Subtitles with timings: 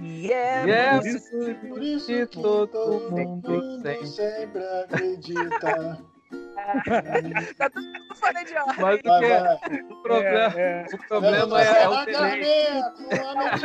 [0.00, 1.30] E é, E é por isso
[1.68, 5.98] Por isso que todo todo mundo sempre- sempre acredita.
[7.58, 8.76] tá tudo fora de ordem.
[8.78, 9.82] Mas o, vai.
[9.90, 13.16] o problema, É, o problema é, é o tenente.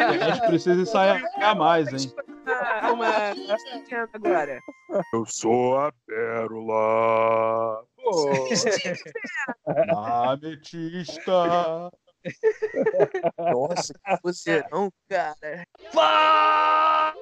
[0.02, 2.12] A gente precisa ensaiar mais, hein?
[2.48, 3.08] Ah, uma
[4.14, 4.60] agora.
[5.14, 7.84] Eu sou a Pérola.
[7.96, 8.48] pô,
[9.96, 11.90] Ametista.
[13.38, 15.64] Nossa, que vozeirão, cara.
[15.92, 17.14] Fala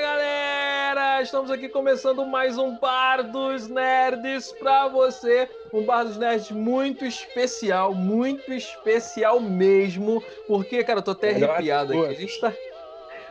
[0.00, 1.22] galera!
[1.22, 5.48] Estamos aqui começando mais um Bar dos Nerds pra você.
[5.72, 10.22] Um Bar dos Nerds muito especial, muito especial mesmo.
[10.46, 12.06] Porque, cara, eu tô até arrepiado aqui.
[12.06, 12.52] A gente tá.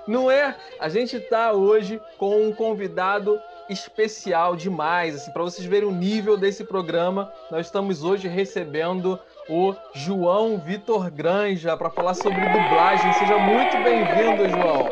[0.08, 0.56] Não é?
[0.80, 6.36] A gente tá hoje com um convidado especial demais, assim, para vocês verem o nível
[6.36, 7.32] desse programa.
[7.52, 9.20] Nós estamos hoje recebendo
[9.50, 13.12] o João Vitor Granja para falar sobre dublagem.
[13.14, 14.92] Seja muito bem-vindo, João.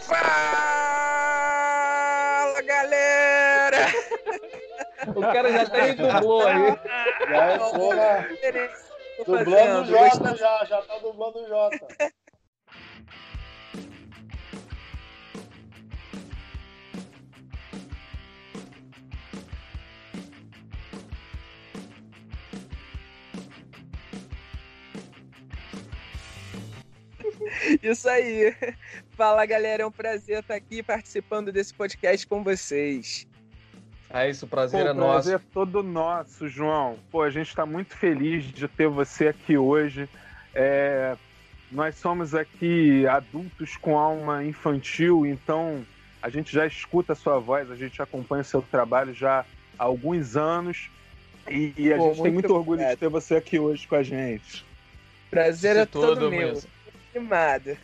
[0.00, 0.20] Fala,
[2.62, 3.78] galera!
[5.16, 6.78] O cara já até dublou aí.
[7.28, 8.24] Já entrou na...
[9.24, 11.86] Tô Dublando o Jota já, já tá dublando o Jota.
[27.82, 28.54] Isso aí.
[29.10, 29.82] Fala, galera.
[29.82, 33.26] É um prazer estar aqui participando desse podcast com vocês.
[34.10, 35.12] É isso, o pô, prazer é o nosso.
[35.12, 36.96] prazer é todo nosso, João.
[37.10, 40.08] Pô, a gente está muito feliz de ter você aqui hoje.
[40.54, 41.16] É,
[41.72, 45.84] nós somos aqui adultos com alma infantil, então
[46.22, 49.44] a gente já escuta a sua voz, a gente acompanha o seu trabalho já
[49.76, 50.88] há alguns anos.
[51.50, 53.96] E, e a Pô, gente tem muito muito orgulho de ter você aqui hoje com
[53.96, 54.64] a gente.
[55.28, 56.52] Prazer é todo, tudo meu.
[56.52, 56.70] mesmo.
[57.14, 57.76] Animado.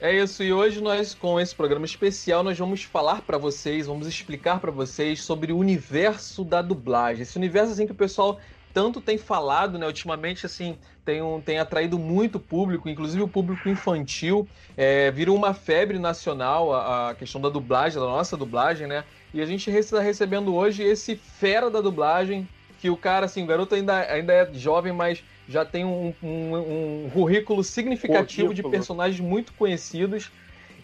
[0.00, 4.06] É isso, e hoje nós, com esse programa especial, nós vamos falar para vocês, vamos
[4.06, 7.22] explicar para vocês sobre o universo da dublagem.
[7.22, 8.40] Esse universo assim que o pessoal
[8.72, 13.68] tanto tem falado, né, ultimamente assim, tem, um, tem atraído muito público, inclusive o público
[13.68, 19.04] infantil, é, virou uma febre nacional a, a questão da dublagem, da nossa dublagem, né?
[19.34, 22.48] E a gente está recebendo hoje esse fera da dublagem,
[22.80, 27.04] que o cara, assim, o garoto ainda, ainda é jovem, mas já tem um, um-
[27.06, 28.70] um currículo significativo de Currículo.
[28.72, 30.30] personagens muito conhecidos.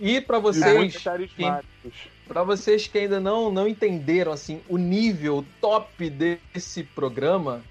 [0.01, 0.93] E para vocês,
[2.29, 7.63] para vocês que ainda não, não entenderam assim o nível top desse programa,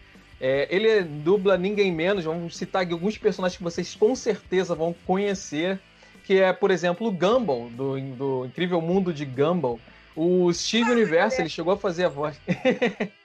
[0.42, 2.24] é, ele dubla ninguém menos.
[2.26, 5.80] Vamos citar aqui alguns personagens que vocês com certeza vão conhecer,
[6.24, 9.80] que é, por exemplo, o Gumball do, do Incrível Mundo de Gumball.
[10.16, 12.40] O Steve Universo, ele chegou a fazer a voz.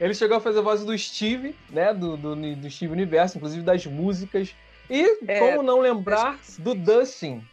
[0.00, 1.92] ele chegou a fazer a voz do Steve, né?
[1.92, 4.54] Do, do, do Steve Universo, inclusive das músicas.
[4.88, 7.44] E É, como não lembrar do Dustin,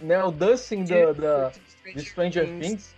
[0.00, 0.22] né?
[0.22, 1.52] O Dustin da, da,
[1.94, 2.94] de Stranger Things.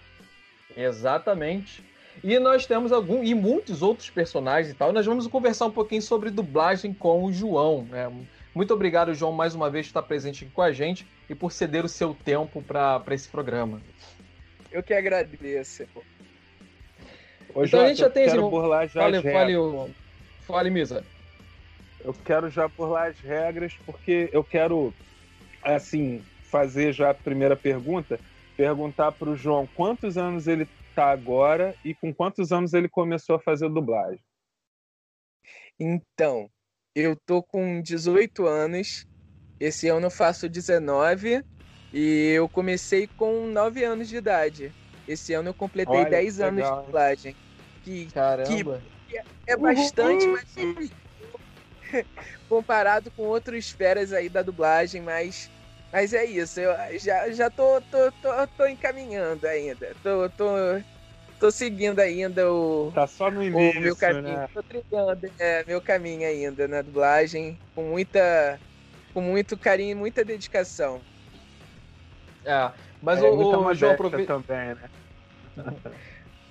[0.77, 1.85] Exatamente.
[2.23, 4.93] E nós temos algum e muitos outros personagens e tal.
[4.93, 7.85] Nós vamos conversar um pouquinho sobre dublagem com o João.
[7.85, 8.13] Né?
[8.55, 11.53] Muito obrigado, João, mais uma vez por estar presente aqui com a gente e por
[11.53, 13.81] ceder o seu tempo para esse programa.
[14.71, 15.87] Eu que agradeço.
[17.55, 19.55] Ô, Então a Jota, gente já tem eu esse- quero burlar já Fale, fale,
[20.47, 21.07] fale, Misa.
[22.01, 24.95] Eu quero já burlar as regras, porque eu quero,
[25.63, 28.21] assim, fazer já a primeira pergunta.
[28.57, 33.37] Perguntar para o João quantos anos ele tá agora e com quantos anos ele começou
[33.37, 34.23] a fazer dublagem.
[35.79, 36.51] Então,
[36.95, 39.07] eu tô com 18 anos.
[39.59, 41.43] Esse ano eu faço 19
[41.93, 44.75] e eu comecei com 9 anos de idade.
[45.13, 47.37] Esse ano eu completei Olha, 10 que anos legal, de dublagem.
[47.83, 48.87] Que Caramba.
[49.47, 50.45] é bastante, mas
[52.49, 55.51] comparado com outros feras aí da dublagem, mas
[55.93, 59.97] mas é isso, eu já, já tô, tô, tô, tô encaminhando ainda.
[60.01, 60.45] Tô, tô,
[61.39, 64.39] tô seguindo ainda o, Tá só no o início, meu caminho.
[64.39, 64.47] né?
[64.55, 68.63] Tô trilhando é, meu caminho ainda na dublagem, com muita
[69.15, 71.07] com muito carinho e muita dedicação.
[72.45, 73.35] É, mas é, o,
[73.69, 74.89] o João, aprove- também, né?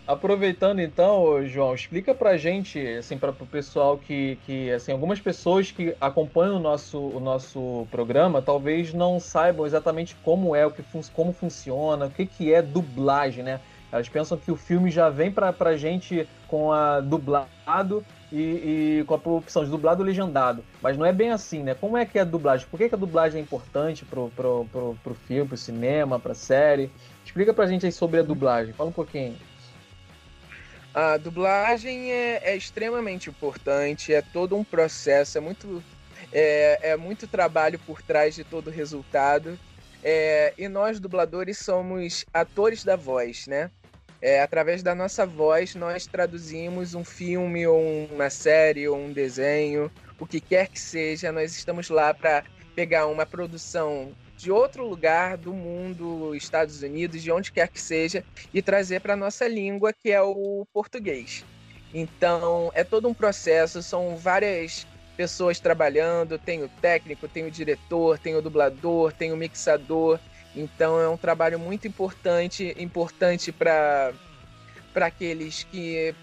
[0.06, 5.72] aproveitando então, João, explica pra gente, assim, para o pessoal que, que, assim, algumas pessoas
[5.72, 10.82] que acompanham o nosso, o nosso programa talvez não saibam exatamente como é, o que
[10.82, 13.62] fun como funciona, o que, que é dublagem, né?
[13.92, 19.04] Elas pensam que o filme já vem pra, pra gente com a dublado e, e
[19.06, 20.64] com a opção de dublado ou legendado.
[20.82, 21.74] Mas não é bem assim, né?
[21.76, 22.68] Como é que é a dublagem?
[22.70, 26.34] Por que, que a dublagem é importante pro, pro, pro, pro filme, pro cinema, pra
[26.34, 26.92] série?
[27.26, 28.74] Explica pra gente aí sobre a dublagem.
[28.74, 29.36] Fala um pouquinho.
[30.94, 35.84] A dublagem é, é extremamente importante, é todo um processo, é muito
[36.32, 39.58] É, é muito trabalho por trás de todo o resultado.
[40.04, 43.72] É, e nós, dubladores, somos atores da voz, né?
[44.22, 47.80] É, através da nossa voz, nós traduzimos um filme, ou
[48.12, 49.90] uma série, ou um desenho,
[50.20, 51.32] o que quer que seja.
[51.32, 52.44] Nós estamos lá para
[52.76, 58.24] pegar uma produção de outro lugar do mundo, Estados Unidos, de onde quer que seja,
[58.54, 61.46] e trazer para a nossa língua, que é o português.
[61.94, 64.86] Então, é todo um processo, são várias
[65.18, 70.18] pessoas trabalhando, tem o técnico, tem o diretor, tem o dublador, tem o mixador.
[70.56, 74.14] Então, é um trabalho muito importante, importante para
[74.92, 76.16] para aqueles que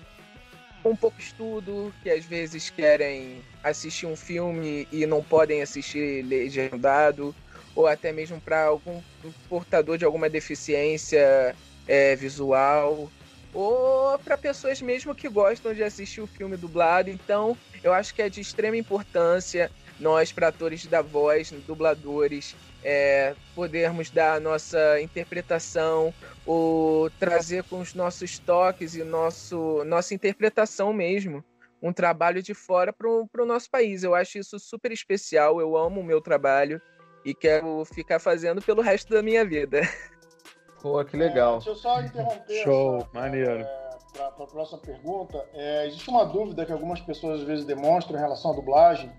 [0.82, 7.34] com pouco estudo, que às vezes querem assistir um filme e não podem assistir legendado,
[7.75, 9.00] ou até mesmo para algum
[9.49, 11.55] portador de alguma deficiência
[11.87, 13.11] é, visual
[13.56, 17.08] ou para pessoas mesmo que gostam de assistir o filme dublado.
[17.08, 22.55] Então, eu acho que é de extrema importância nós, para atores da voz, dubladores,
[22.88, 26.15] é, podermos dar a nossa interpretação
[26.47, 31.44] ou trazer com os nossos toques e nosso, nossa interpretação mesmo
[31.83, 34.05] um trabalho de fora para o nosso país.
[34.05, 36.81] Eu acho isso super especial, eu amo o meu trabalho
[37.25, 39.81] e quero ficar fazendo pelo resto da minha vida.
[40.81, 41.55] Pô, que legal.
[41.55, 42.62] É, deixa eu só interromper.
[42.62, 43.62] Show, só, maneiro.
[43.62, 48.17] É, para a próxima pergunta, é, existe uma dúvida que algumas pessoas às vezes demonstram
[48.17, 49.12] em relação à dublagem,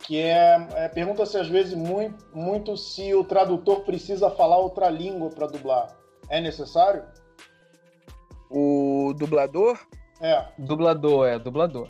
[0.00, 5.30] que é, é pergunta-se às vezes muito, muito se o tradutor precisa falar outra língua
[5.30, 5.96] para dublar.
[6.28, 7.04] É necessário?
[8.50, 9.78] O dublador?
[10.20, 10.46] É.
[10.58, 11.88] Dublador, é, dublador.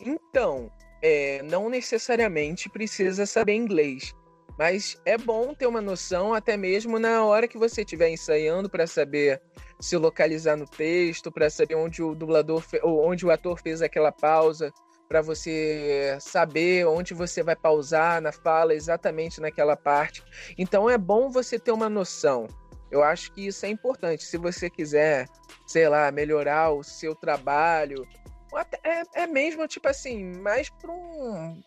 [0.00, 0.70] Então,
[1.02, 4.14] é, não necessariamente precisa saber inglês.
[4.58, 8.86] Mas é bom ter uma noção, até mesmo na hora que você estiver ensaiando, para
[8.86, 9.40] saber
[9.80, 14.12] se localizar no texto, para saber onde o dublador, ou onde o ator fez aquela
[14.12, 14.70] pausa,
[15.10, 20.22] para você saber onde você vai pausar na fala exatamente naquela parte.
[20.56, 22.46] Então é bom você ter uma noção.
[22.92, 24.22] Eu acho que isso é importante.
[24.22, 25.26] Se você quiser,
[25.66, 28.06] sei lá, melhorar o seu trabalho,
[28.84, 31.60] é, é mesmo tipo assim, mais para um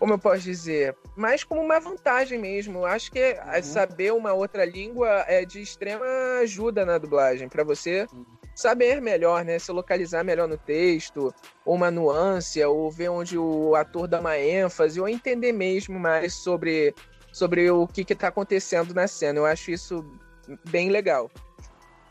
[0.00, 2.80] como eu posso dizer, mais como uma vantagem mesmo.
[2.80, 3.62] Eu acho que uhum.
[3.62, 6.06] saber uma outra língua é de extrema
[6.40, 8.37] ajuda na dublagem, para você uhum.
[8.58, 9.56] Saber melhor, né?
[9.56, 11.32] Se localizar melhor no texto,
[11.64, 16.34] ou uma nuance, ou ver onde o ator dá uma ênfase, ou entender mesmo mais
[16.34, 16.92] sobre,
[17.32, 19.38] sobre o que está acontecendo na cena.
[19.38, 20.04] Eu acho isso
[20.68, 21.30] bem legal.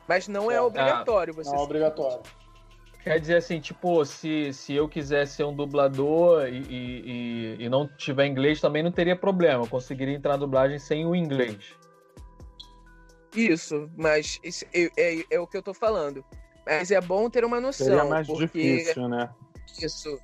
[0.08, 1.50] Mas não é obrigatório você.
[1.50, 2.22] Não é obrigatório.
[3.04, 7.90] Quer dizer assim, tipo, se, se eu quiser ser um dublador e, e, e não
[7.98, 9.66] tiver inglês, também não teria problema.
[9.66, 11.76] Eu conseguiria entrar na dublagem sem o inglês.
[13.36, 16.24] Isso, mas isso é, é, é, o que eu tô falando.
[16.66, 17.88] Mas é bom ter uma noção.
[17.88, 19.30] Seria mais difícil, né?
[19.82, 20.20] Isso.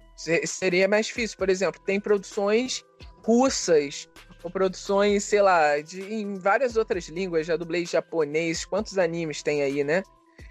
[0.45, 1.37] Seria mais difícil.
[1.37, 2.83] Por exemplo, tem produções
[3.23, 4.09] russas
[4.43, 7.47] ou produções, sei lá, de, em várias outras línguas.
[7.47, 8.65] Já dublei japonês.
[8.65, 10.03] Quantos animes tem aí, né?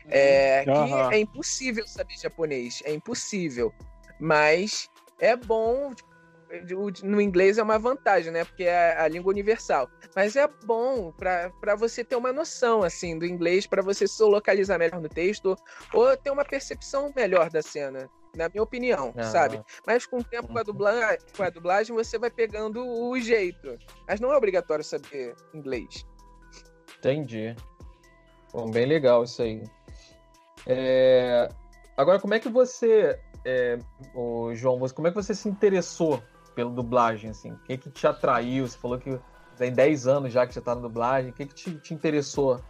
[0.09, 1.09] É, uhum.
[1.09, 3.73] que é impossível saber japonês, é impossível.
[4.19, 4.89] Mas
[5.19, 5.93] é bom.
[7.03, 8.45] No inglês é uma vantagem, né?
[8.45, 9.89] Porque é a língua universal.
[10.15, 14.79] Mas é bom para você ter uma noção assim do inglês, para você se localizar
[14.79, 15.57] melhor no texto
[15.95, 19.23] ou ter uma percepção melhor da cena na minha opinião, uhum.
[19.23, 19.63] sabe?
[19.87, 23.79] Mas com o tempo, com a, dublagem, com a dublagem, você vai pegando o jeito.
[24.09, 26.07] Mas não é obrigatório saber inglês.
[26.99, 27.55] Entendi.
[28.53, 29.63] Bom, bem legal isso aí.
[30.67, 31.49] É...
[31.97, 33.79] Agora, como é que você, é...
[34.15, 36.23] o João, como é que você se interessou
[36.55, 37.53] pela dublagem, assim?
[37.53, 38.67] O que, que te atraiu?
[38.67, 39.19] Você falou que
[39.57, 41.31] tem 10 anos já que você está na dublagem.
[41.31, 42.61] O que, que te, te interessou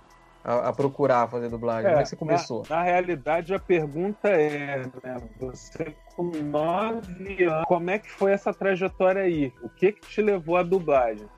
[0.44, 1.86] a, a, procurar fazer dublagem?
[1.86, 2.62] É, como é que você começou?
[2.68, 8.32] Na, na realidade, a pergunta é, né, você com 9 anos, como é que foi
[8.32, 9.52] essa trajetória aí?
[9.62, 11.28] O que que te levou à dublagem?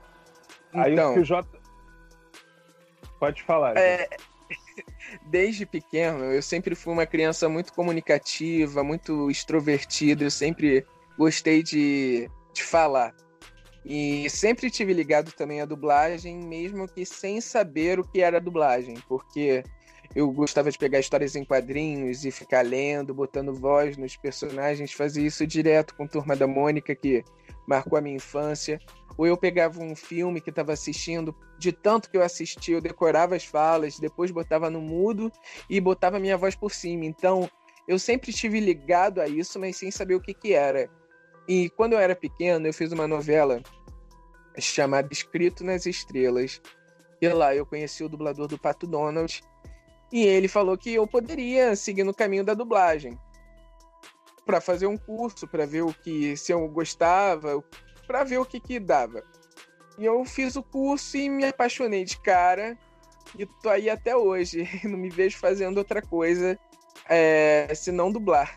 [0.70, 1.14] Então, aí o então.
[1.14, 1.46] que o J...
[3.20, 3.76] Pode falar.
[3.76, 4.08] É,
[5.26, 10.84] desde pequeno, eu sempre fui uma criança muito comunicativa, muito extrovertida, eu sempre
[11.16, 13.14] gostei de, de falar.
[13.84, 18.94] E sempre tive ligado também à dublagem, mesmo que sem saber o que era dublagem,
[19.06, 19.62] porque
[20.14, 25.26] eu gostava de pegar histórias em quadrinhos e ficar lendo, botando voz nos personagens, fazia
[25.26, 27.22] isso direto com Turma da Mônica, que
[27.66, 28.80] marcou a minha infância
[29.16, 33.36] ou eu pegava um filme que estava assistindo, de tanto que eu assisti, eu decorava
[33.36, 35.30] as falas, depois botava no mudo
[35.70, 37.04] e botava minha voz por cima.
[37.04, 37.48] Então,
[37.86, 40.90] eu sempre estive ligado a isso, mas sem saber o que, que era.
[41.46, 43.62] E quando eu era pequeno, eu fiz uma novela
[44.58, 46.60] chamada Escrito nas Estrelas.
[47.20, 49.42] E lá eu conheci o dublador do Pato Donald.
[50.12, 53.18] E ele falou que eu poderia seguir no caminho da dublagem.
[54.46, 57.62] para fazer um curso, para ver o que se eu gostava,
[58.06, 59.22] para ver o que que dava.
[59.98, 62.76] E eu fiz o curso e me apaixonei de cara
[63.38, 64.68] e tô aí até hoje.
[64.84, 66.58] Não me vejo fazendo outra coisa
[67.08, 68.54] é, senão dublar.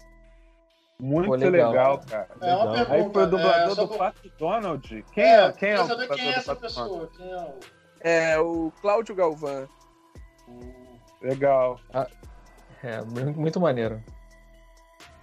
[1.00, 1.70] Muito Pô, legal.
[1.72, 2.00] legal.
[2.10, 2.28] cara.
[2.42, 2.74] É uma Legal.
[2.74, 3.28] Aí foi o pergunta.
[3.28, 5.06] dublador é, do Pato Donald.
[5.14, 7.10] Quem É, é, quem é o saber quem é do essa pessoa?
[7.16, 7.60] Quem é o...
[8.02, 9.68] É o Cláudio Galvão.
[11.22, 11.80] Legal.
[12.84, 14.02] É, muito, muito maneiro.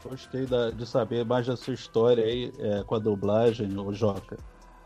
[0.05, 4.37] Gostei da- de saber mais da sua história aí é, com a dublagem, o Joca.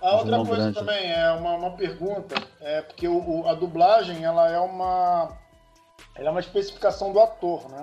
[0.01, 0.79] A outra João coisa Grande.
[0.79, 5.37] também é uma, uma pergunta, é porque o, o- a dublagem ela é uma
[6.15, 7.83] ela é uma especificação do ator, né?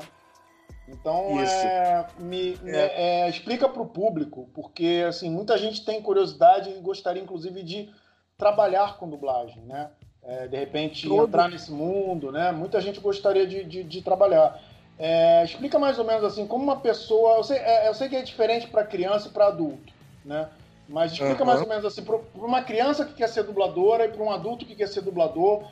[0.88, 6.70] Então é, me, me- é, explica para o público, porque assim muita gente tem curiosidade
[6.70, 7.90] e gostaria inclusive de
[8.38, 9.90] trabalhar com dublagem, né?
[10.24, 12.52] É, de repente Todo- entrar nesse mundo, né?
[12.52, 14.60] Muita gente gostaria de, de, de trabalhar.
[14.98, 18.16] É, explica mais ou menos assim como uma pessoa, eu sei, é, eu sei que
[18.16, 19.92] é diferente para criança e para adulto,
[20.24, 20.48] né?
[20.88, 21.46] Mas explica Aham.
[21.46, 24.66] mais ou menos assim, para uma criança que quer ser dubladora e para um adulto
[24.66, 25.68] que quer ser dublador,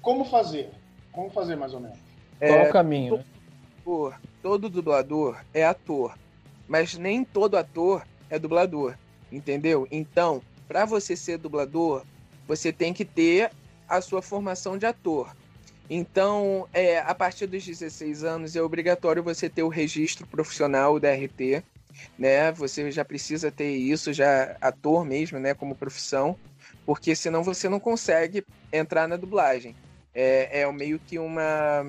[0.00, 0.70] como fazer?
[1.12, 1.98] Como fazer mais ou menos?
[2.38, 3.16] Qual é É, o caminho?
[3.18, 3.24] né?
[4.44, 6.18] Todo dublador é ator,
[6.68, 8.94] mas nem todo ator é dublador,
[9.32, 9.88] entendeu?
[9.90, 12.04] Então, para você ser dublador,
[12.46, 13.50] você tem que ter
[13.88, 15.34] a sua formação de ator.
[15.88, 21.10] Então, é, a partir dos 16 anos é obrigatório você ter o registro profissional da
[21.14, 21.64] RT,
[22.18, 22.52] né?
[22.52, 26.36] Você já precisa ter isso, já ator mesmo, né, como profissão,
[26.84, 29.74] porque senão você não consegue entrar na dublagem.
[30.14, 31.82] É, é meio que uma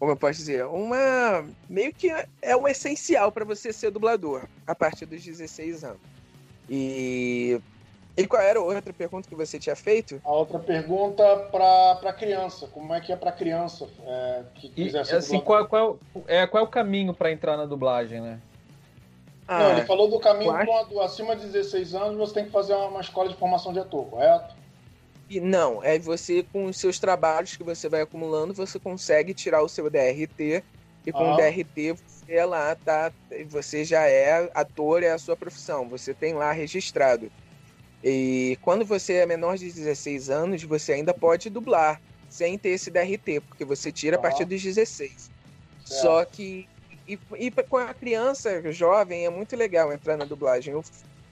[0.00, 4.74] como eu posso dizer, uma meio que é o essencial para você ser dublador a
[4.74, 6.00] partir dos 16 anos.
[6.70, 7.60] E
[8.16, 10.20] e qual era a outra pergunta que você tinha feito?
[10.24, 15.16] A outra pergunta para criança, como é que é para criança é, que quiser ser
[15.16, 15.68] assim, dublador?
[15.68, 18.40] qual, qual, é, qual é o caminho para entrar na dublagem, né?
[19.46, 20.52] Não, ele falou do caminho
[20.88, 23.80] do- acima de 16 anos, você tem que fazer uma, uma escola de formação de
[23.80, 24.54] ator, correto?
[25.30, 29.62] E não, é você com os seus trabalhos que você vai acumulando, você consegue tirar
[29.62, 30.64] o seu DRT
[31.06, 31.34] e com Ah.
[31.34, 33.12] o DRT você é lá tá,
[33.48, 37.30] você já é ator, é a sua profissão, você tem lá registrado.
[38.02, 42.90] E quando você é menor de 16 anos, você ainda pode dublar sem ter esse
[42.90, 44.22] DRT, porque você tira a Ah.
[44.22, 45.30] partir dos 16.
[45.84, 46.02] Certo.
[46.02, 46.66] Só que
[47.06, 50.74] e, e com a criança jovem é muito legal entrar na dublagem.
[50.74, 50.82] Eu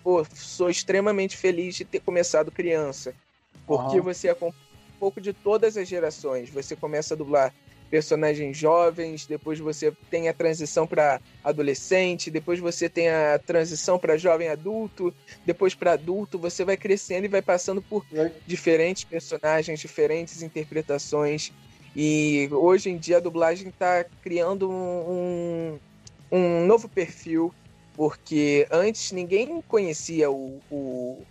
[0.05, 3.13] pô, sou extremamente feliz de ter começado criança.
[3.67, 4.01] Porque Aham.
[4.01, 4.53] você acompanha
[4.97, 6.51] um pouco de todas as gerações.
[6.51, 7.53] Você começa a dublar
[7.91, 14.19] personagens jovens, depois você tem a transição para adolescente, depois você tem a transição para
[14.19, 18.05] jovem adulto, depois para adulto, você vai crescendo e vai passando por
[18.47, 21.51] diferentes personagens, diferentes interpretações.
[21.95, 25.81] E hoje em dia a dublagem está criando um, um,
[26.31, 27.55] um novo perfil,
[27.93, 31.27] porque antes ninguém conhecia o, o-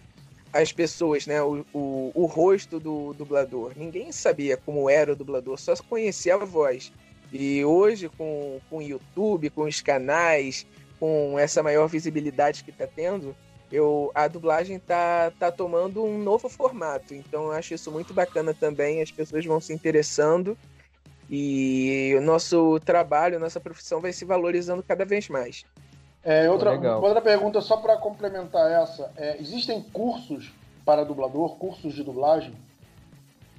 [0.52, 1.42] as pessoas, né?
[1.42, 3.74] O, o, o rosto do dublador.
[3.76, 6.92] Ninguém sabia como era o dublador, só conhecia a voz.
[7.32, 10.66] E hoje, com, com o YouTube, com os canais,
[11.00, 13.36] com essa maior visibilidade que está tendo,
[13.72, 17.14] eu, a dublagem tá, tá tomando um novo formato.
[17.14, 19.02] Então eu acho isso muito bacana também.
[19.02, 20.58] As pessoas vão se interessando
[21.30, 25.66] e o nosso trabalho, nossa profissão vai se valorizando cada vez mais.
[26.28, 27.02] É, outra, legal.
[27.02, 30.52] outra pergunta, só para complementar essa: é, existem cursos
[30.86, 32.54] para dublador, cursos de dublagem?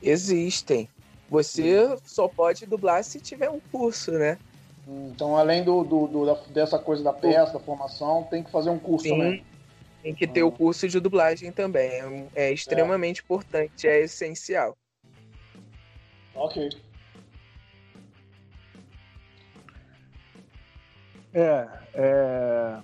[0.03, 0.89] Existem.
[1.31, 4.39] Você só pode dublar se tiver um curso, né?
[4.87, 8.71] Então, além do, do- do- da- dessa coisa da peça, da formação, tem que fazer
[8.71, 9.11] um curso Sim.
[9.11, 9.45] também.
[10.03, 10.47] Tem que ter Ah.
[10.47, 11.91] o curso de dublagem também.
[12.35, 14.77] É, é extremamente importante, é essencial.
[16.35, 16.71] Ok.
[21.35, 21.69] É,
[21.99, 22.79] é.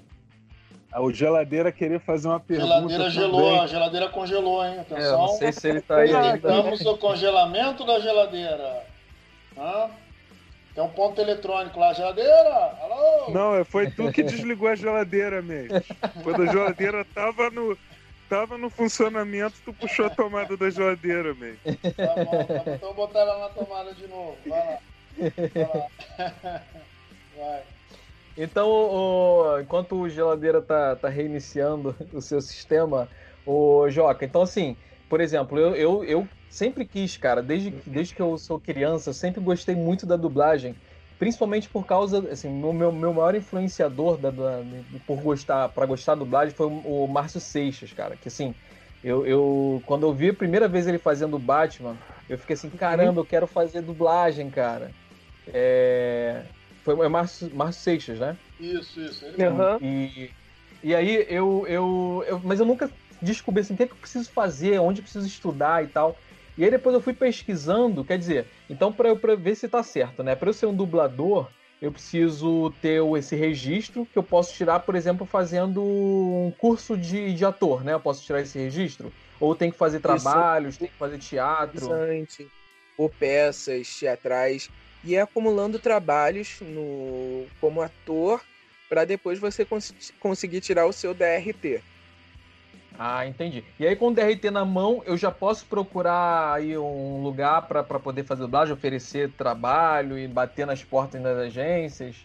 [0.97, 2.69] O geladeira queria fazer uma pergunta.
[2.69, 3.61] Geladeira gelou, também.
[3.61, 4.77] a geladeira congelou, hein?
[4.77, 5.19] É, Atenção.
[5.19, 6.33] não sei se ele tá aí ainda.
[6.33, 8.85] Detectamos o congelamento da geladeira.
[9.59, 9.91] Hã?
[10.75, 12.79] Tem um ponto eletrônico lá, geladeira?
[12.83, 13.31] Alô?
[13.31, 15.81] Não, é, foi tu que desligou a geladeira mesmo.
[16.23, 17.77] Quando a geladeira tava no,
[18.29, 21.59] tava no funcionamento, tu puxou a tomada da geladeira mesmo.
[21.65, 22.75] Tá bom, tá bom.
[22.75, 24.37] Então botar ela na tomada de novo.
[24.47, 24.79] Vai lá.
[25.55, 25.71] Vai
[26.45, 26.63] lá.
[27.37, 27.63] Vai.
[28.37, 33.09] Então, o- enquanto o geladeira tá, tá reiniciando o seu sistema,
[33.45, 34.77] o Joca, então assim,
[35.09, 39.15] por exemplo, eu, eu, eu sempre quis, cara, desde, desde que eu sou criança, eu
[39.15, 40.77] sempre gostei muito da dublagem,
[41.17, 44.65] principalmente por causa, assim, o meu, meu maior influenciador da, da-
[45.07, 48.55] por gostar, para gostar da dublagem foi o, Márcio Seixas, cara, que assim,
[49.03, 51.99] eu, eu, quando eu vi a primeira vez ele fazendo Batman,
[52.29, 54.97] eu fiquei assim, caramba, eu quero fazer dublagem, cara.
[55.47, 56.51] É...
[56.85, 58.39] Foi é Márcio, Márcio Seixas, né?
[58.61, 59.25] Isso, isso.
[59.25, 59.79] Ele mesmo.
[59.81, 60.31] E,
[60.83, 62.41] e aí eu, eu, eu.
[62.45, 62.91] Mas eu nunca
[63.23, 66.19] descobri assim, o que, é que eu preciso fazer, onde eu preciso estudar e tal.
[66.57, 69.83] E aí depois eu fui pesquisando, quer dizer, então para eu pra ver se tá
[69.83, 70.37] certo, né?
[70.37, 71.51] Para eu ser um dublador,
[71.81, 76.97] eu preciso ter o- esse registro que eu posso tirar, por exemplo, fazendo um curso
[76.97, 77.93] de, de ator, né?
[77.93, 79.13] Eu posso tirar esse registro?
[79.41, 81.75] Ou tem que fazer trabalhos, tem que fazer teatro?
[81.75, 82.49] interessante,
[82.97, 84.71] ou peças teatrais,
[85.05, 88.43] e é acumulando trabalhos no, como ator
[88.89, 91.83] para depois você cons- conseguir tirar o seu DRT.
[92.99, 93.65] Ah, entendi.
[93.79, 97.83] E aí com o DRT na mão, eu já posso procurar aí um lugar para
[97.83, 102.25] poder fazer dublagem, oferecer trabalho e bater nas portas das agências?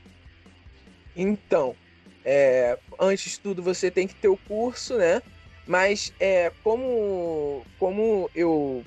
[1.15, 1.75] Então,
[2.23, 5.21] é, antes de tudo você tem que ter o curso, né?
[5.67, 8.83] Mas é, como, como eu,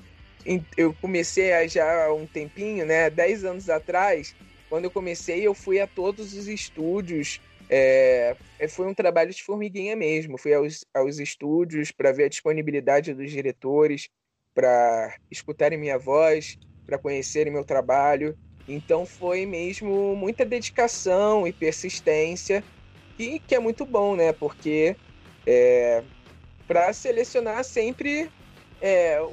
[0.77, 3.09] eu comecei há já há um tempinho, né?
[3.09, 4.35] 10 anos atrás,
[4.69, 7.39] quando eu comecei, eu fui a todos os estúdios.
[7.69, 10.37] é, é, foi um trabalho de formiguinha mesmo.
[10.37, 14.09] Fui aos, aos estúdios para ver a disponibilidade dos diretores,
[14.53, 18.37] para escutarem minha voz, para conhecerem meu trabalho.
[18.67, 22.65] Então foi mesmo muita dedicação e persistência,
[23.17, 24.33] que, que é muito bom, né?
[24.33, 24.97] Porque
[25.47, 26.03] é,
[26.67, 28.31] para selecionar sempre,
[28.81, 29.23] é, a-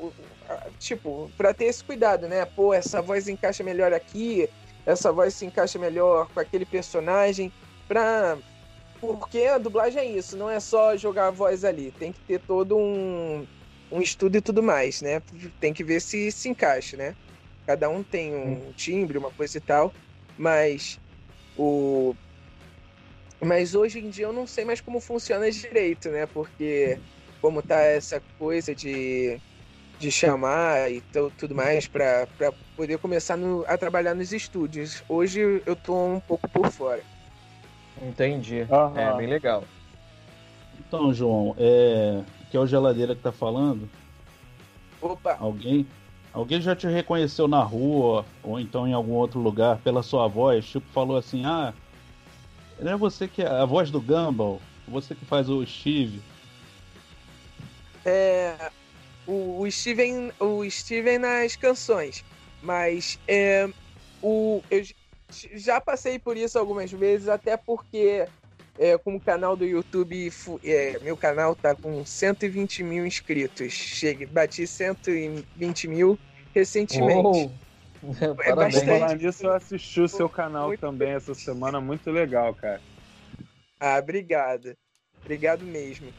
[0.78, 2.44] tipo, para ter esse cuidado, né?
[2.44, 4.48] Pô, essa voz encaixa melhor aqui,
[4.86, 7.52] essa voz se encaixa melhor com aquele personagem,
[7.86, 8.38] pra...
[9.00, 12.40] porque a dublagem é isso, não é só jogar a voz ali, tem que ter
[12.40, 13.46] todo um,
[13.90, 15.22] um estudo e tudo mais, né?
[15.60, 17.14] Tem que ver se se encaixa, né?
[17.66, 19.92] Cada um tem um timbre, uma coisa e tal,
[20.36, 20.98] mas
[21.56, 22.14] o
[23.42, 26.26] mas hoje em dia eu não sei mais como funciona direito, né?
[26.26, 26.98] Porque
[27.40, 29.40] como tá essa coisa de,
[30.00, 32.26] de chamar e tu- tudo mais para
[32.74, 35.04] poder começar no- a trabalhar nos estúdios.
[35.06, 37.02] Hoje eu tô um pouco por fora.
[38.00, 38.62] Entendi.
[38.70, 38.98] Aham.
[38.98, 39.62] É, bem legal.
[40.78, 42.22] Então, João, é...
[42.50, 43.88] que é o geladeira que tá falando.
[45.02, 45.86] Opa, Alguém,
[46.32, 50.64] alguém já te reconheceu na rua ou então em algum outro lugar pela sua voz?
[50.66, 51.74] Tipo, falou assim: ah,
[52.78, 54.60] não é você que é a voz do Gumball?
[54.88, 56.22] Você que faz o Steve?
[58.04, 58.70] é,
[59.30, 62.24] o, o Steven, o Steven nas canções,
[62.60, 63.68] mas é,
[64.20, 64.82] o, eu
[65.54, 68.26] já passei por isso algumas vezes, até porque
[68.76, 70.32] é, com o canal do YouTube,
[70.64, 76.18] é, meu canal tá com 120 mil inscritos, cheguei, bati 120 mil
[76.52, 77.22] recentemente.
[77.22, 77.52] Uou!
[78.18, 78.74] É Parabéns.
[78.74, 78.86] bastante.
[78.86, 82.80] Falar nisso, eu assisti o seu canal Muito também essa semana, muito legal, cara.
[83.78, 84.74] Ah, obrigado.
[85.22, 86.12] Obrigado mesmo.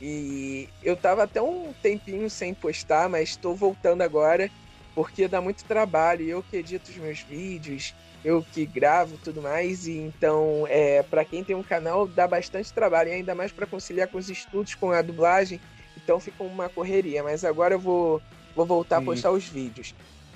[0.00, 4.50] E eu tava até um tempinho sem postar, mas estou voltando agora
[4.94, 6.22] porque dá muito trabalho.
[6.26, 11.24] Eu que edito os meus vídeos, eu que gravo tudo mais, e então, é, para
[11.24, 14.74] quem tem um canal, dá bastante trabalho, e ainda mais para conciliar com os estudos,
[14.74, 15.60] com a dublagem,
[15.96, 17.22] então fica uma correria.
[17.22, 18.20] Mas agora eu vou,
[18.54, 19.06] vou voltar a Sim.
[19.06, 19.94] postar os vídeos.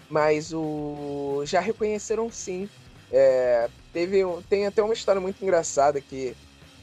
[0.09, 2.68] Mas o já reconheceram sim.
[3.12, 6.37] É, teve, um- tem até uma história muito engraçada que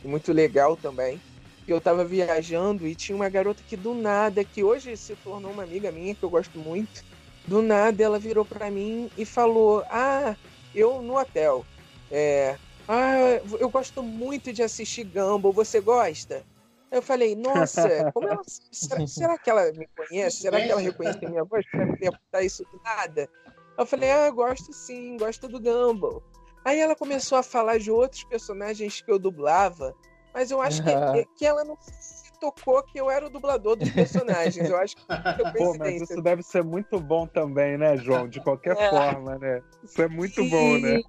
[0.03, 1.21] muito legal também.
[1.67, 5.51] Que eu tava viajando e tinha uma garota que do nada, que hoje se tornou
[5.51, 7.03] uma amiga minha, que eu gosto muito.
[7.45, 10.35] Do nada ela virou pra mim e falou: Ah,
[10.73, 11.65] eu no hotel.
[12.09, 16.45] É, ah, eu gosto muito de assistir Gumball, você gosta?
[16.89, 20.43] Eu falei, nossa, como ela, será, será que ela me conhece?
[20.43, 23.29] Será que ela reconhece a minha voz pra me perguntar isso do nada?
[23.77, 26.23] Eu falei, ah, gosto sim, gosto do Gumball.
[26.63, 29.93] Aí ela começou a falar de outros personagens que eu dublava,
[30.37, 33.89] mas eu acho que, que ela não se tocou que eu era o dublador dos
[33.89, 34.69] personagens.
[34.69, 35.17] Eu acho que foi
[35.57, 38.27] Pô, mas isso deve ser muito bom também, né, João?
[38.27, 38.87] De qualquer É.
[38.91, 39.63] forma, né?
[39.83, 41.01] Isso é muito bom, né?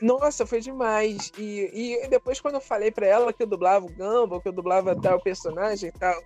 [0.00, 1.32] Nossa, foi demais.
[1.36, 4.52] E, e depois, quando eu falei pra ela que eu dublava o Gumball, que eu
[4.52, 6.22] dublava tal personagem e tal,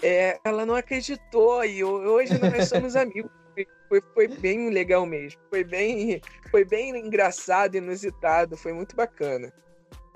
[0.00, 1.64] é, ela não acreditou.
[1.64, 3.28] E ho- hoje nós somos amigos.
[3.56, 5.40] Foi- Foi, foi bem legal mesmo.
[5.50, 8.56] Foi bem, foi bem engraçado, inusitado.
[8.56, 9.52] Foi muito bacana.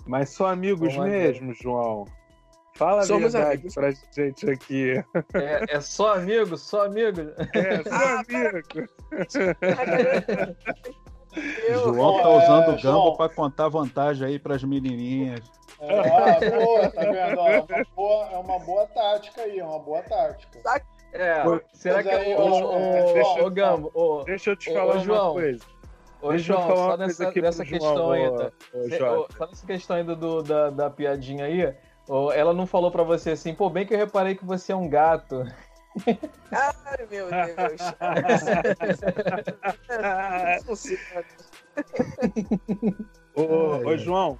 [0.06, 2.04] Mas são amigos Bom, mesmo, João.
[2.74, 3.74] Fala a Somos verdade amigos.
[3.74, 4.92] pra gente aqui.
[5.34, 7.20] É, é só amigo, só amigo.
[7.54, 8.88] É, sou Ah, amigo.
[11.66, 12.94] Eu, João tá é, usando o João.
[12.94, 15.40] Gumball pra contar vantagem aí pras menininhas.
[15.80, 17.16] É, ah, boa, tá vendo?
[17.16, 20.58] É, uma boa, é uma boa tática aí, é uma boa tática.
[21.14, 21.42] É,
[21.74, 22.58] será mas que aí, é ô, o.
[22.58, 25.32] João, deixa Ô, eu- ô, Gambo, Deixa eu te falar uma João.
[25.34, 25.64] coisa.
[26.22, 28.52] Ô, Deixa eu João, falar só nessa, nessa questão João, aí, ô, tá?
[28.72, 29.12] ô, Cê- Jota.
[29.12, 31.74] ô, só nessa questão ainda do, da, da piadinha aí,
[32.08, 34.76] ô, ela não falou pra você assim, pô, bem que eu reparei que você é
[34.76, 35.44] um gato.
[36.52, 37.82] Ai, meu Deus.
[43.34, 44.38] Ô, ô, João,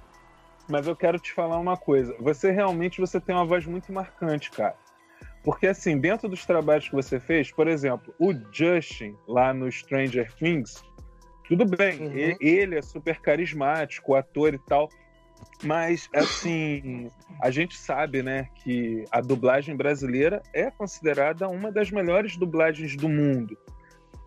[0.67, 2.15] Mas eu quero te falar uma coisa.
[2.19, 4.75] Você realmente você tem uma voz muito marcante, cara.
[5.43, 10.33] Porque, assim, dentro dos trabalhos que você fez, por exemplo, o Justin, lá no Stranger
[10.35, 10.81] Things,
[11.57, 12.35] tudo bem, Uhum.
[12.39, 14.89] ele é super carismático, ator e tal,
[15.63, 17.09] mas, assim,
[17.41, 23.07] a gente sabe, né, que a dublagem brasileira é considerada uma das melhores dublagens do
[23.07, 23.57] mundo.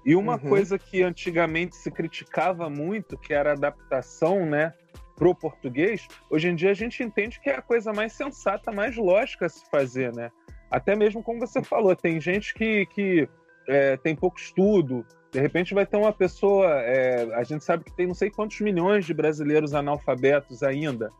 [0.05, 0.49] E uma Uhum.
[0.49, 4.73] coisa que antigamente se criticava muito, que era a adaptação, né,
[5.17, 8.97] pro português, hoje em dia a gente entende que é a coisa mais sensata, mais
[8.97, 10.31] lógica a se fazer, né?
[10.71, 13.29] Até mesmo como você falou, tem gente que, que
[13.67, 17.93] é, tem pouco estudo, de repente vai ter uma pessoa, é, a gente sabe que
[17.95, 21.11] tem não sei quantos milhões de brasileiros analfabetos ainda.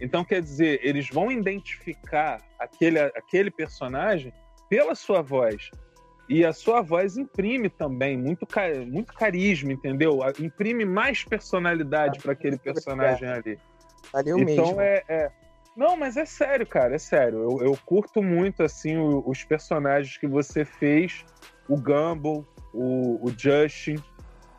[0.00, 4.32] Então, quer dizer, eles vão identificar aquele, aquele personagem
[4.68, 5.70] pela sua voz.
[6.28, 8.46] E a sua voz imprime também muito,
[8.88, 10.18] muito carisma, entendeu?
[10.40, 13.58] Imprime mais personalidade para aquele personagem ali.
[14.12, 14.80] Valeu então mesmo.
[14.80, 15.30] é, é-
[15.76, 17.38] Não, mas é sério, cara, é sério.
[17.38, 21.24] Eu, eu curto muito assim os personagens que você fez,
[21.68, 22.44] o Gumball,
[22.76, 23.96] o, o Justin.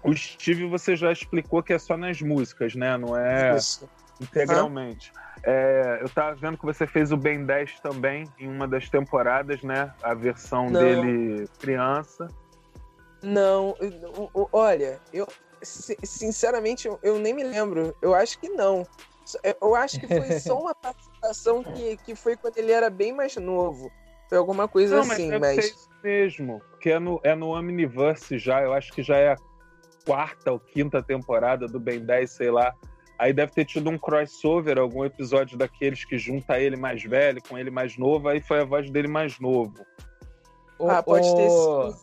[0.03, 2.97] O Steve você já explicou que é só nas músicas, né?
[2.97, 3.89] Não é Isso.
[4.21, 5.11] integralmente.
[5.43, 9.61] É, eu tava vendo que você fez o Ben 10 também em uma das temporadas,
[9.61, 9.93] né?
[10.01, 10.79] A versão Não.
[10.79, 12.27] dele criança.
[13.21, 13.75] Não,
[14.51, 15.27] olha, eu
[15.61, 17.95] si- sinceramente eu, eu nem me lembro.
[18.01, 18.85] Eu acho que não.
[19.59, 23.35] Eu acho que foi só uma participação que, que foi quando ele era bem mais
[23.35, 23.91] novo.
[24.29, 25.55] Foi alguma coisa Não, mas assim, mas.
[25.55, 29.31] ser isso mesmo, porque é no, é no Omniverse já, eu acho que já é
[29.33, 29.37] a
[30.05, 32.73] quarta ou quinta temporada do Ben 10, sei lá.
[33.17, 37.57] Aí deve ter tido um crossover, algum episódio daqueles que junta ele mais velho com
[37.57, 39.73] ele mais novo, aí foi a voz dele mais novo.
[40.87, 41.95] Ah, pode ter sido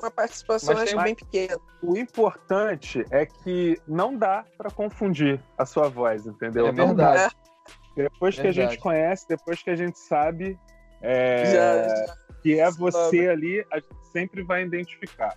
[0.00, 1.60] uma participação Mas acho tem- bem pequena.
[1.82, 6.68] O importante é que não dá pra confundir a sua voz, entendeu?
[6.68, 7.34] É Não verdade.
[7.34, 7.72] dá.
[7.94, 8.70] Depois que a Verdade.
[8.72, 10.58] gente conhece, depois que a gente sabe
[11.02, 15.34] é, Já, já- que é você ali, a gente sempre vai identificar.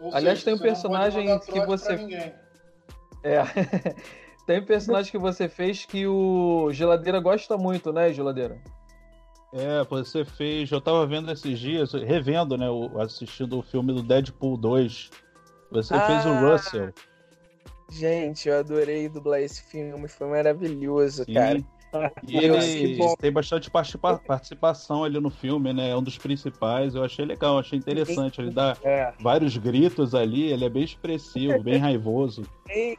[0.00, 2.32] Ou Aliás, tem um personagem que você-.
[3.22, 3.42] É.
[4.44, 8.60] Tem um personagem que você fez que o Geladeira gosta muito, né, Geladeira?
[9.52, 10.68] É, você fez.
[10.72, 12.66] Eu tava vendo esses dias, revendo, né?
[13.00, 15.10] Assistindo o filme do Deadpool 2.
[15.70, 16.92] Você fez o Ah, Russell.
[17.88, 21.34] Gente, eu adorei dublar esse filme, foi maravilhoso, Sim.
[21.34, 21.60] cara.
[22.26, 25.90] E ele tem bastante participa- participação ali no filme, né?
[25.90, 26.94] É um dos principais.
[26.94, 28.40] Eu achei legal, achei interessante.
[28.40, 32.42] Ele dá É, vários gritos ali, ele é bem expressivo, bem raivoso.
[32.70, 32.98] E,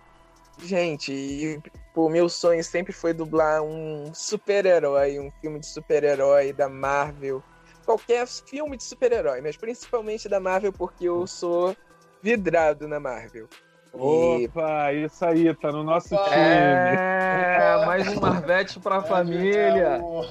[0.62, 1.60] gente,
[1.94, 7.44] pô, meu sonho sempre foi dublar um super-herói, um filme de super-herói da Marvel.
[7.86, 11.76] Qualquer filme de super-herói, mas principalmente da Marvel, porque eu sou
[12.22, 13.48] vidrado na Marvel.
[13.96, 16.24] E Opa, isso aí, tá no nosso Opa!
[16.30, 16.98] time.
[17.36, 19.52] É, mais um Marvete pra É, família.
[19.62, 20.26] é o-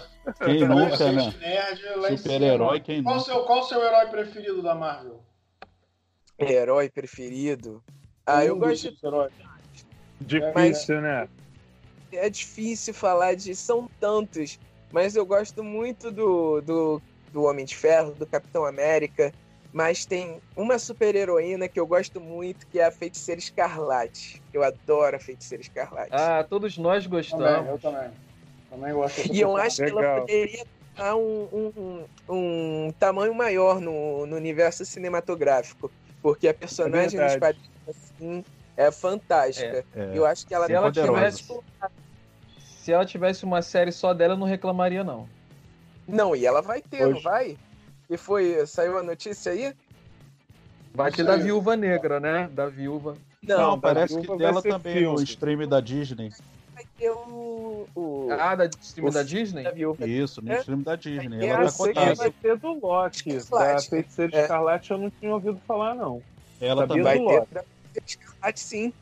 [0.45, 1.33] Quem o nunca, né?
[2.17, 3.33] Super-herói, quem Qual o nunca?
[3.33, 5.23] seu, qual o seu herói preferido da Marvel?
[6.41, 7.83] herói preferido.
[8.27, 8.91] Ah, eu gosto.
[8.91, 9.33] dos seus heróis.
[10.21, 11.29] Difícil, né?
[12.13, 13.55] É difícil falar de.
[13.55, 14.59] São tantos,
[14.93, 19.33] mas eu gosto muito do, do, do Homem de Ferro, do Capitão América.
[19.73, 24.43] Mas tem uma super-heroína que eu gosto muito, que é a Feiticeira Escarlate.
[24.53, 26.11] Eu adoro a Feiticeira Escarlate.
[26.13, 27.69] Ah, todos nós Também, gostamos.
[27.69, 28.11] eu também.
[28.69, 30.21] Também gosto e eu acho que ela Legal.
[30.21, 30.65] poderia
[30.97, 35.91] dar um, um, um, tamanho maior no, no universo cinematográfico.
[36.21, 37.39] Porque a personagem dos verdade.
[37.39, 38.45] quadrinhos assim,
[38.77, 39.85] é fantástica.
[39.95, 40.11] É.
[40.15, 41.61] Eu acho que ela Se ela tivesse
[42.59, 45.29] Se ela tivesse uma série só dela, eu não reclamaria, não.
[46.07, 47.23] Não, e ela vai ter, não Hoje.
[47.23, 47.59] vai?
[48.13, 49.75] E foi, saiu a notícia aí?
[50.95, 51.45] Vai ter da sei.
[51.45, 52.47] Viúva Negra, né?
[52.53, 53.17] Da Viúva.
[53.43, 55.17] Não, Não, da parece Viúva que dela também filme.
[55.17, 56.31] no stream da Disney.
[56.75, 57.89] vai ter o.
[57.97, 59.63] o Ah, da stream o da Disney?
[59.63, 60.07] da viúva.
[60.07, 60.59] Isso, no É.
[60.59, 61.43] stream da Disney.
[61.43, 62.15] É, Ela Eu tá cotada.
[62.17, 63.39] vai ter do Loki.
[63.51, 63.79] Da.
[63.81, 64.43] Feiticeira É.
[64.43, 66.23] Escarlate eu não tinha ouvido falar, não.
[66.61, 67.25] Ela sabia também.
[67.27, 67.65] Vai ter pra
[68.07, 68.93] Escarlate, sim.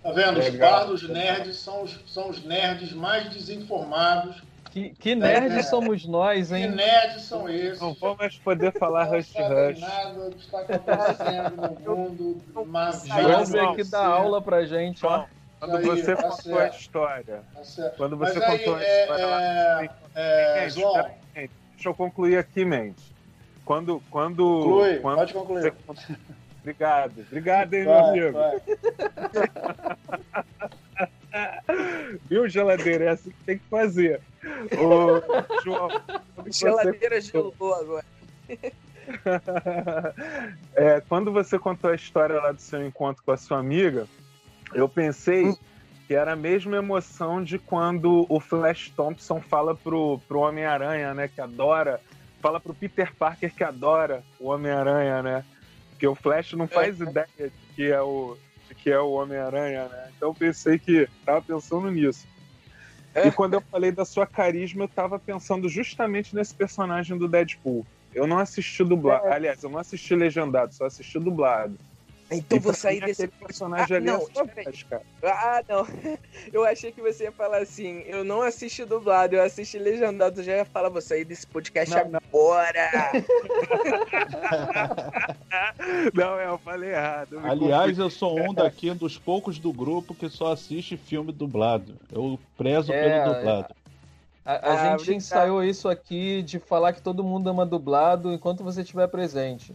[0.00, 0.38] Tá vendo?
[0.38, 0.70] Os Legal.
[0.70, 4.40] bardos nerds são os, são os nerds mais desinformados.
[4.74, 5.62] Que, que nerds É.
[5.62, 6.68] somos nós, Que hein?
[6.72, 7.80] nerds são esses?
[7.80, 9.78] Não vou mais poder falar Não Rush Rush.
[9.80, 12.42] nada do que está acontecendo no mundo.
[12.66, 13.04] Mas
[13.52, 15.26] veio aqui dar aula pra gente, ó.
[15.60, 16.80] Quando aí, você tá contou a certo.
[16.80, 19.42] história, Tá quando Mas você aí, contou a é, história lá
[19.84, 19.88] é,
[20.64, 23.14] é, João, Mendes, deixa eu concluir aqui, Mendes.
[23.64, 25.72] Quando, quando, conclui, quando pode você concluir.
[25.86, 26.16] contou-
[26.60, 28.62] Obrigado, obrigado, hein, meu Vai, amigo.
[32.28, 33.04] Viu, geladeira?
[33.04, 34.20] É assim que tem que fazer.
[34.78, 35.88] Ô, João,
[36.36, 38.04] você Geladeira gelou agora.
[40.74, 44.08] É, quando você contou a história lá do seu encontro com a sua amiga,
[44.72, 45.54] eu pensei
[46.06, 51.28] que era a mesma emoção de quando o Flash Thompson fala pro, pro Homem-Aranha, né?
[51.28, 52.00] Que adora.
[52.40, 55.44] Fala pro Peter Parker que adora o Homem-Aranha, né?
[55.90, 57.04] Porque o Flash não faz é.
[57.04, 58.38] ideia de que é o,
[58.84, 60.10] que é o Homem-Aranha, né?
[60.14, 61.08] Então eu pensei que.
[61.24, 62.28] Tava pensando nisso.
[63.14, 63.28] É.
[63.28, 67.86] E quando eu falei da sua carisma, eu tava pensando justamente nesse personagem do Deadpool.
[68.14, 69.26] Eu não assisti dublado.
[69.26, 69.32] É.
[69.32, 71.78] Aliás, eu não assisti legendado, só assisti dublado.
[72.30, 74.08] Então vou sair desse personagem ah, ali.
[74.08, 74.26] É não,
[74.88, 75.02] cara.
[75.22, 75.86] Ah, não.
[76.52, 78.02] Eu achei que você ia falar assim.
[78.06, 80.40] Eu não assisti dublado, eu assisti legendado.
[80.40, 83.12] Eu já ia falar, vou sair desse podcast não, agora.
[86.12, 86.14] Não.
[86.14, 87.34] não, eu falei errado.
[87.34, 91.96] Eu Aliás, eu sou um daqui dos poucos do grupo que só assiste filme dublado.
[92.12, 93.74] Eu prezo é, pelo dublado.
[94.44, 95.16] A, a ah, gente obrigado.
[95.16, 99.72] ensaiou isso aqui de falar que todo mundo ama dublado enquanto você estiver presente.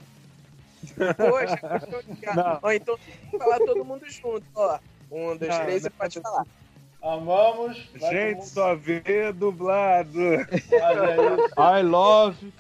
[0.96, 1.82] Poxa,
[2.36, 2.60] não.
[2.62, 2.98] Ó, então
[3.38, 4.80] falar todo mundo junto, ó.
[5.12, 6.46] Um, dois, não, três, você pode falar.
[7.02, 7.90] Amamos.
[7.96, 10.20] Gente, só vê dublado.
[11.58, 12.54] I love.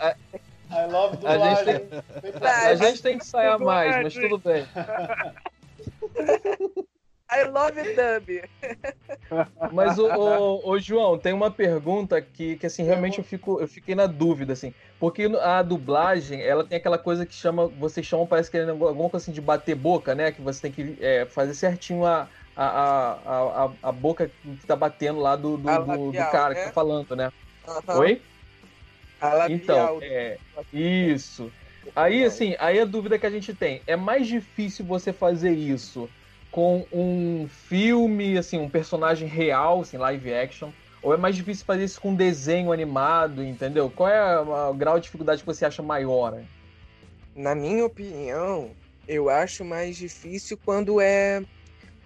[0.69, 1.47] I love dublagem.
[1.47, 2.03] A gente tem,
[2.43, 4.67] a gente tem que ensaiar mais, mas tudo bem.
[7.32, 8.49] I love dub.
[9.71, 13.67] Mas o, o, o, João, tem uma pergunta que, que assim, realmente eu, fico, eu
[13.67, 14.73] fiquei na dúvida, assim.
[14.99, 19.10] Porque a dublagem, ela tem aquela coisa que chama, vocês chamam, parece que é alguma
[19.10, 20.32] coisa assim de bater boca, né?
[20.32, 24.75] Que você tem que é, fazer certinho a, a, a, a, a boca que tá
[24.75, 26.62] batendo lá do, do, do, do cara né?
[26.62, 27.32] que tá falando, né?
[27.67, 27.99] Uhum.
[27.99, 28.21] Oi?
[29.49, 30.38] Então, é,
[30.71, 31.51] isso.
[31.95, 36.10] Aí, assim, aí a dúvida que a gente tem, é mais difícil você fazer isso
[36.51, 40.71] com um filme, assim, um personagem real, assim, live action?
[41.01, 43.89] Ou é mais difícil fazer isso com desenho animado, entendeu?
[43.89, 46.41] Qual é o grau de dificuldade que você acha maior?
[47.36, 48.71] Na minha opinião,
[49.08, 51.41] eu acho mais difícil quando é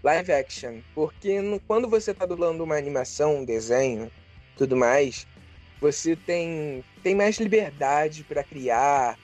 [0.04, 0.80] live action.
[0.94, 4.12] Porque no, quando você está dublando uma animação, um desenho,
[4.56, 5.26] tudo mais,
[5.82, 9.20] você tem, tem mais liberdade para criar,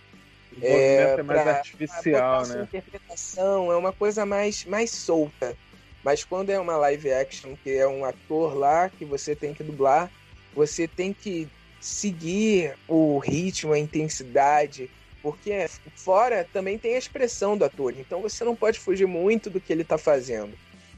[0.61, 2.63] o é, é mais pra, artificial, pra né?
[2.63, 5.55] interpretação é uma coisa mais, mais solta.
[6.03, 9.63] Mas quando é uma live action, que é um ator lá que você tem que
[9.63, 10.11] dublar,
[10.53, 11.47] você tem que
[11.79, 14.89] seguir o ritmo, a intensidade,
[15.21, 15.65] porque
[15.95, 19.71] fora também tem a expressão do ator, então você não pode fugir muito do que
[19.71, 20.53] ele está fazendo.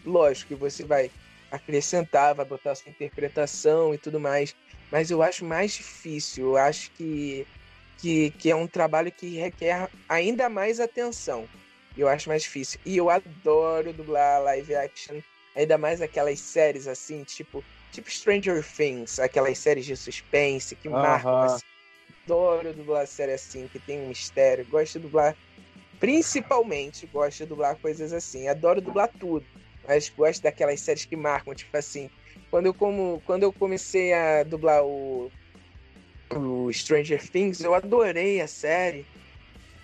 [0.06, 1.12] Lógico que você vai
[1.52, 4.56] acrescentar, vai botar sua interpretação e tudo mais,
[4.92, 7.48] mas eu acho mais difícil, eu acho que
[8.02, 11.48] que, que é um trabalho que requer ainda mais atenção.
[11.96, 12.80] Eu acho mais difícil.
[12.84, 15.22] E eu adoro dublar live action,
[15.56, 20.94] ainda mais aquelas séries assim, tipo, tipo Stranger Things, aquelas séries de suspense que uh
[20.94, 21.02] -huh.
[21.02, 21.66] marcam assim.
[22.26, 24.66] Adoro dublar série assim, que tem um mistério.
[24.66, 25.36] Gosto de dublar,
[26.00, 28.48] principalmente, gosto de dublar coisas assim.
[28.48, 29.46] Adoro dublar tudo,
[29.88, 32.10] mas gosto daquelas séries que marcam, tipo assim.
[32.52, 35.32] Quando eu, como, quando eu comecei a dublar o
[36.38, 39.06] o Stranger Things, eu adorei a série.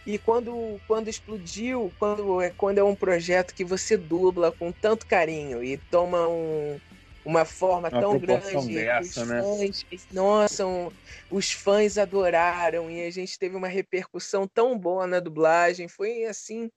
[0.06, 5.06] E quando, quando explodiu, quando é, quando é um projeto que você dubla com tanto
[5.06, 6.80] carinho e toma um,
[7.26, 9.42] uma forma uma tão grande, dessa, os né?
[9.42, 10.90] fãs, nossa, um,
[11.30, 16.70] os fãs adoraram e a gente teve uma repercussão tão boa na dublagem, foi assim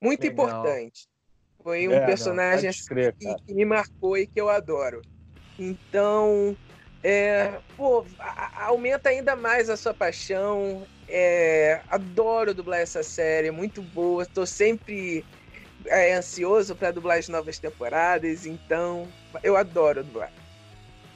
[0.00, 0.32] muito Legal.
[0.32, 1.06] importante.
[1.62, 5.02] Foi um é, personagem não, assim, crer, que, que me marcou e que eu adoro.
[5.70, 6.56] Então,
[7.02, 8.04] é, pô,
[8.56, 10.86] aumenta ainda mais a sua paixão.
[11.08, 14.22] É, adoro dublar essa série, é muito boa.
[14.22, 15.24] Estou sempre
[15.86, 19.06] é, ansioso para dublar as novas temporadas, então
[19.42, 20.30] eu adoro dublar.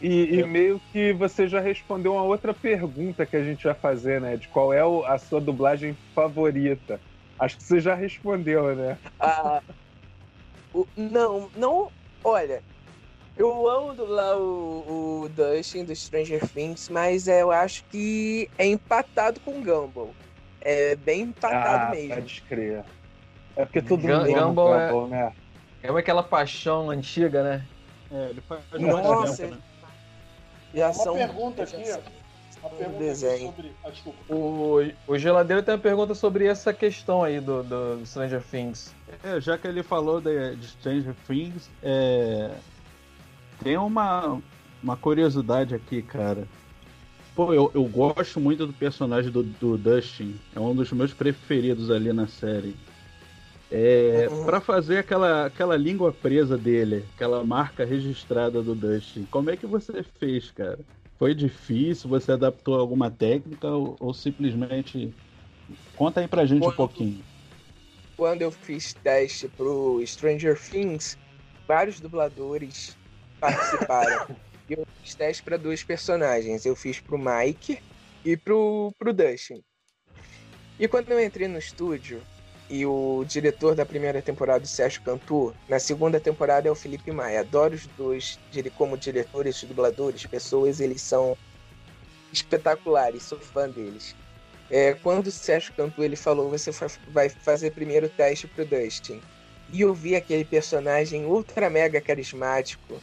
[0.01, 4.21] E, e, meio que você já respondeu uma outra pergunta que a gente vai fazer,
[4.21, 4.37] né?
[4.37, 7.01] De qual é a sua dublagem favorita.
[7.39, 8.99] Acho que você já respondeu, né?
[9.19, 9.63] Ah,
[10.75, 11.91] o, não, não.
[12.23, 12.63] Olha,
[13.37, 18.67] eu amo dublar o, o Dustin do Stranger Things, mas é, eu acho que é
[18.67, 20.15] empatado com o Gumball.
[20.61, 22.15] É bem empatado ah, mesmo.
[22.15, 22.85] Pode crer.
[23.55, 25.11] É porque todo mundo ama Gumball, Gumball é...
[25.11, 25.33] né?
[25.83, 27.67] É aquela paixão antiga, né?
[28.11, 29.61] É, ele faz Nossa, tempo, né?
[30.75, 31.83] Já uma pergunta aqui,
[32.61, 33.47] uma pergunta desenho.
[33.47, 33.73] sobre.
[33.85, 33.93] Ah,
[34.29, 38.95] o, o Geladeiro tem uma pergunta sobre essa questão aí do, do Stranger Things.
[39.23, 42.51] É, já que ele falou de, de Stranger Things, é,
[43.63, 44.41] tem uma,
[44.83, 46.47] uma curiosidade aqui, cara.
[47.35, 50.37] Pô, eu, eu gosto muito do personagem do, do Dustin.
[50.55, 52.75] É um dos meus preferidos ali na série.
[53.71, 54.45] É, uhum.
[54.45, 59.67] para fazer aquela, aquela língua presa dele, aquela marca registrada do Dustin, como é que
[59.67, 60.79] você fez, cara?
[61.19, 62.09] Foi difícil?
[62.11, 65.13] Você adaptou alguma técnica ou, ou simplesmente.
[65.97, 67.25] Conta aí pra gente quando, um pouquinho.
[68.17, 71.19] Quando eu fiz teste pro Stranger Things,
[71.67, 72.97] vários dubladores
[73.41, 74.37] participaram.
[74.69, 76.67] Eu fiz teste para dois personagens.
[76.67, 77.79] Eu fiz pro Mike
[78.25, 79.63] e pro, pro Dustin.
[80.79, 82.21] E quando eu entrei no estúdio,
[82.69, 87.13] e o diretor da primeira temporada, o Sérgio Cantu, na segunda temporada é o Felipe
[87.13, 87.41] Maia.
[87.41, 88.39] Adoro os dois
[88.77, 91.37] como diretores, dubladores, pessoas, eles são
[92.33, 94.15] espetaculares, sou fã deles.
[94.69, 96.73] É, quando o Sérgio Cantu ele falou, você
[97.09, 99.21] vai fazer primeiro teste pro Dustin.
[99.73, 103.01] E eu vi aquele personagem ultra mega carismático.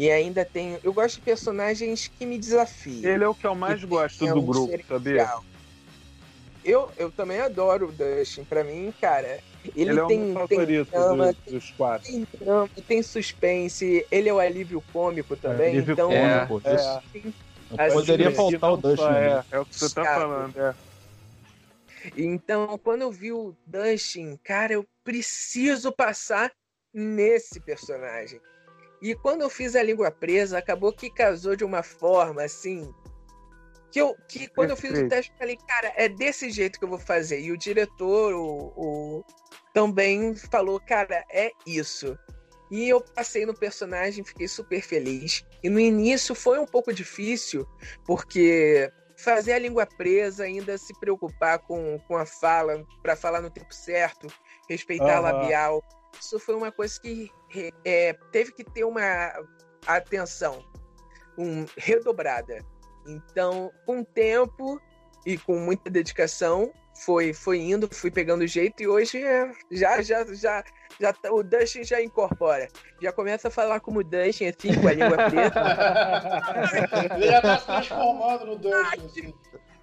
[0.00, 0.78] E ainda tem.
[0.82, 3.12] Eu gosto de personagens que me desafiam.
[3.12, 5.30] Ele é o que eu mais gosto do um grupo, sabia?
[6.64, 8.44] Eu, eu também adoro o Dustin.
[8.44, 9.40] Pra mim, cara,
[9.76, 12.10] ele, ele é tem, o tem drama, dos, dos quatro.
[12.10, 15.66] Tem drama, tem suspense, ele é o alívio cômico também.
[15.66, 16.62] É, alívio então, cômico.
[16.66, 17.34] É, assim,
[17.76, 19.04] assim, poderia faltar o Dustin.
[19.04, 20.74] É, é o que você tá falando, é.
[22.16, 26.50] Então, quando eu vi o Dustin, cara, eu preciso passar
[26.90, 28.40] nesse personagem.
[29.00, 32.94] E quando eu fiz a língua presa, acabou que casou de uma forma assim.
[33.90, 34.94] Que, eu, que quando Perfeito.
[34.94, 37.40] eu fiz o teste, eu falei, cara, é desse jeito que eu vou fazer.
[37.40, 39.24] E o diretor o, o,
[39.72, 42.16] também falou, cara, é isso.
[42.70, 45.44] E eu passei no personagem, fiquei super feliz.
[45.62, 47.66] E no início foi um pouco difícil,
[48.06, 53.50] porque fazer a língua presa, ainda se preocupar com, com a fala, para falar no
[53.50, 54.28] tempo certo,
[54.68, 55.26] respeitar uhum.
[55.26, 55.82] a labial.
[56.18, 57.30] Isso foi uma coisa que
[57.84, 59.02] é, teve que ter uma
[59.86, 60.64] atenção
[61.36, 62.64] um, redobrada.
[63.06, 64.80] Então, com tempo
[65.24, 66.72] e com muita dedicação,
[67.04, 70.64] foi, foi indo, fui pegando jeito e hoje é, já, já, já,
[71.00, 72.68] já tá, o Dustin já incorpora.
[73.00, 75.60] Já começa a falar como Dustin, assim, com a língua preta.
[77.16, 79.34] Ele já tá se transformando no Dustin, assim.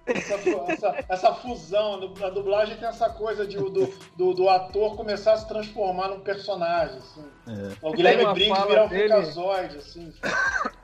[0.08, 0.34] Essa,
[0.72, 5.36] essa, essa, fusão, na dublagem tem essa coisa de, do, do, do, ator começar a
[5.36, 7.24] se transformar num personagem, assim.
[7.46, 7.76] É.
[7.82, 9.12] O Guilherme Briggs virar um dele...
[9.12, 10.12] assim.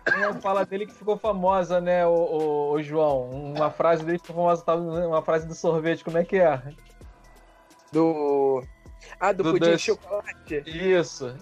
[0.05, 3.31] Tem uma fala dele que ficou famosa, né, o, o, o, João?
[3.31, 6.63] Uma frase dele que ficou famosa, uma frase do sorvete, como é que é?
[7.91, 8.63] Do...
[9.19, 10.63] Ah, do, do pudim de chocolate?
[10.67, 11.35] Isso.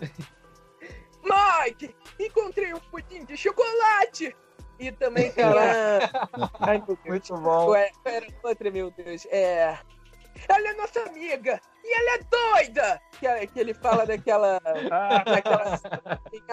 [1.23, 4.37] Mike, encontrei um pudim de chocolate!
[4.83, 6.11] E também tem a...
[6.59, 7.69] Ai, Muito bom.
[7.69, 9.25] Ué, pera, outra, meu Deus.
[9.31, 9.79] É...
[10.49, 11.61] Ela é nossa amiga!
[11.85, 13.01] E ela é doida!
[13.13, 14.59] Que, que ele fala daquela.
[15.25, 15.79] daquela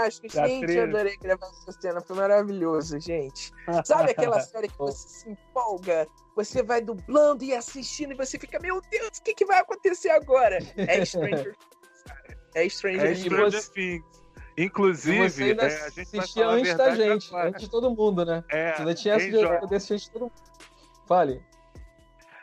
[0.05, 2.01] acho que, gente, eu adorei gravar essa cena.
[2.01, 3.51] Foi maravilhoso, gente.
[3.83, 6.07] Sabe aquela série que você se empolga?
[6.35, 10.09] Você vai dublando e assistindo e você fica, meu Deus, o que, que vai acontecer
[10.09, 10.59] agora?
[10.77, 12.37] É Stranger Things, cara.
[12.53, 14.18] É Stranger, é Stranger Things.
[14.63, 17.47] Inclusive, ainda é, a gente assistia antes da gente, agora.
[17.47, 18.43] antes de todo mundo, né?
[18.49, 20.33] É, você ainda tinha essa de assistir todo mundo.
[21.07, 21.41] Fale.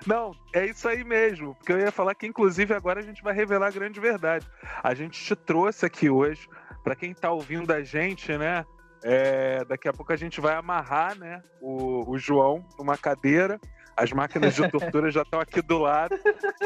[0.07, 1.55] Não, é isso aí mesmo.
[1.57, 4.47] Porque eu ia falar que, inclusive, agora a gente vai revelar a grande verdade.
[4.83, 6.49] A gente te trouxe aqui hoje,
[6.83, 8.65] para quem tá ouvindo a gente, né?
[9.03, 13.61] É, daqui a pouco a gente vai amarrar né, o, o João numa cadeira
[13.97, 16.19] as máquinas de tortura já estão aqui do lado.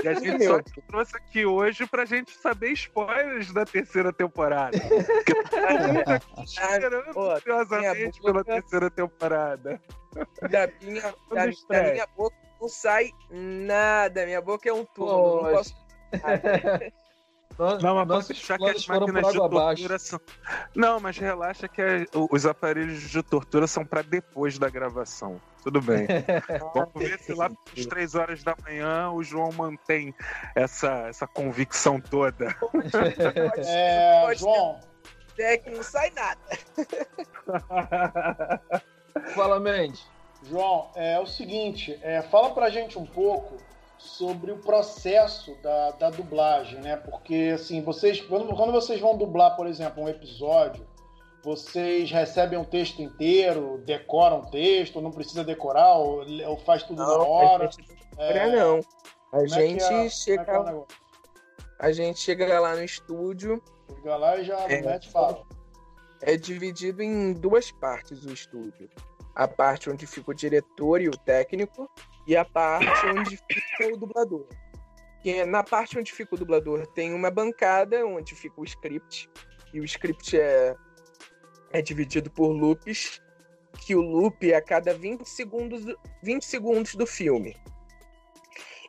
[0.02, 4.78] E a gente só te trouxe aqui hoje pra gente saber spoilers da terceira temporada.
[4.78, 9.80] Porque todo mundo aqui esperando ansiosamente pela terceira temporada.
[10.50, 14.26] Da minha, da, da minha boca não sai nada.
[14.26, 15.42] Minha boca é um tubo.
[15.42, 15.74] Não posso.
[17.82, 20.20] não, mas pode deixar que as máquinas de tortura são.
[20.74, 25.40] Não, mas relaxa que é, os aparelhos de tortura são para depois da gravação.
[25.62, 26.06] Tudo bem.
[26.74, 30.14] Vamos ver se lá às três horas da manhã o João mantém
[30.54, 32.54] essa, essa convicção toda.
[33.58, 34.80] É, pode João.
[35.38, 36.40] É que não sai nada.
[39.34, 40.06] Fala, Mendes.
[40.42, 43.56] João, é o seguinte, é, fala pra gente um pouco
[44.00, 46.96] sobre o processo da, da dublagem, né?
[46.96, 50.86] Porque, assim, vocês, quando, quando vocês vão dublar, por exemplo, um episódio,
[51.44, 57.02] vocês recebem um texto inteiro, decoram o texto, não precisa decorar, ou, ou faz tudo
[57.02, 57.68] não, na hora?
[57.68, 58.80] A gente, é, não.
[59.32, 60.52] A é gente é, chega.
[60.52, 60.84] É
[61.78, 63.62] a gente chega lá no estúdio.
[63.94, 65.42] Chega lá e já é, mete fala.
[66.22, 68.88] É dividido em duas partes o estúdio.
[69.34, 71.88] A parte onde fica o diretor e o técnico,
[72.30, 74.46] e a parte onde fica o dublador.
[75.20, 79.28] Que na parte onde fica o dublador tem uma bancada onde fica o script.
[79.74, 80.76] E o script é
[81.72, 83.20] é dividido por loops,
[83.80, 85.84] que o loop é a cada 20 segundos,
[86.22, 87.56] 20 segundos do filme.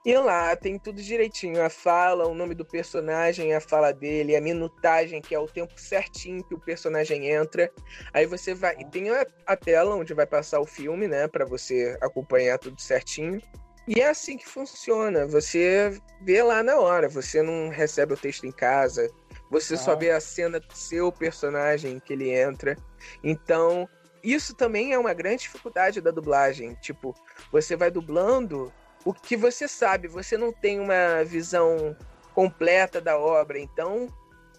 [0.03, 4.41] E lá tem tudo direitinho, a fala, o nome do personagem, a fala dele, a
[4.41, 7.71] minutagem, que é o tempo certinho que o personagem entra.
[8.11, 11.45] Aí você vai, e tem a, a tela onde vai passar o filme, né, para
[11.45, 13.39] você acompanhar tudo certinho.
[13.87, 18.45] E é assim que funciona, você vê lá na hora, você não recebe o texto
[18.45, 19.07] em casa,
[19.51, 19.95] Você só Ah.
[19.95, 22.77] vê a cena do seu personagem que ele entra.
[23.21, 23.87] Então,
[24.23, 26.73] isso também é uma grande dificuldade da dublagem.
[26.75, 27.13] Tipo,
[27.51, 28.71] você vai dublando
[29.03, 31.95] o que você sabe, você não tem uma visão
[32.33, 33.59] completa da obra.
[33.59, 34.07] Então,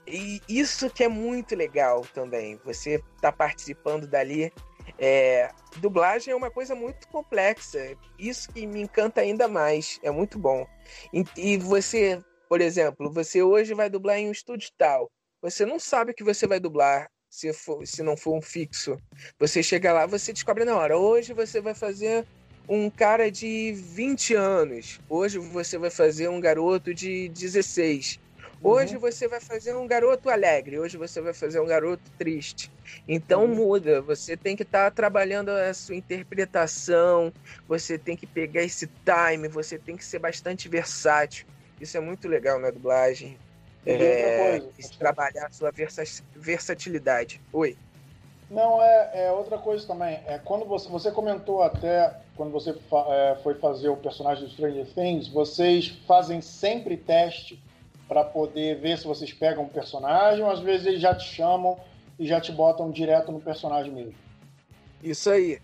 [0.06, 2.60] e isso que é muito legal também.
[2.64, 4.52] Você tá participando dali.
[4.98, 7.96] É, dublagem é uma coisa muito complexa.
[8.18, 10.00] Isso que me encanta ainda mais.
[10.02, 10.66] É muito bom.
[11.12, 15.10] E, e você, por exemplo, você hoje vai dublar em um estúdio tal.
[15.40, 18.96] Você não sabe o que você vai dublar se, for, se não for um fixo.
[19.38, 20.98] Você chega lá, você descobre na hora.
[20.98, 22.26] Hoje você vai fazer
[22.68, 25.00] um cara de 20 anos.
[25.08, 28.18] Hoje você vai fazer um garoto de 16.
[28.62, 32.70] Hoje você vai fazer um garoto alegre, hoje você vai fazer um garoto triste.
[33.06, 33.54] Então Uhum.
[33.54, 37.34] muda, você tem que estar trabalhando a sua interpretação,
[37.66, 41.44] você tem que pegar esse time, você tem que ser bastante versátil.
[41.80, 43.40] Isso é muito legal na dublagem.
[43.84, 46.04] É, coisa, trabalhar a sua versa-
[46.34, 47.42] versatilidade.
[47.52, 47.78] Oi.
[48.48, 50.16] Não, é, é outra coisa também.
[50.26, 54.86] É quando você, você comentou até, quando você é, foi fazer o personagem do Stranger
[54.94, 57.62] Things, vocês fazem sempre teste
[58.08, 61.78] para poder ver se vocês pegam um personagem, ou às vezes eles já te chamam
[62.18, 64.14] e já te botam direto no personagem mesmo.
[65.02, 65.58] Isso aí.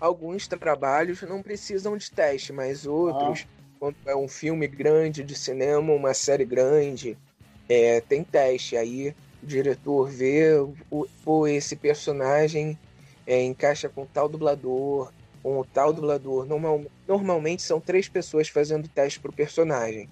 [0.00, 3.46] Alguns trabalhos não precisam de teste, mas outros,
[3.78, 7.18] quando é um filme grande de cinema, uma série grande,
[7.68, 8.78] é, tem teste.
[8.78, 10.54] Aí o diretor vê,
[10.90, 12.78] o, pô, esse personagem
[13.26, 15.12] é, encaixa com tal dublador,
[15.42, 16.46] com o tal dublador.
[16.46, 20.08] Normal, normalmente são três pessoas fazendo teste pro personagem.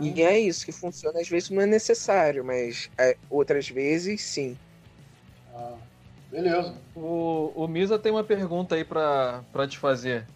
[0.00, 1.20] E é isso que funciona.
[1.20, 4.56] Às vezes não é necessário, mas é, outras vezes sim.
[5.54, 5.74] Ah,
[6.30, 6.74] beleza.
[6.94, 10.26] O, o Misa tem uma pergunta aí pra, pra te fazer.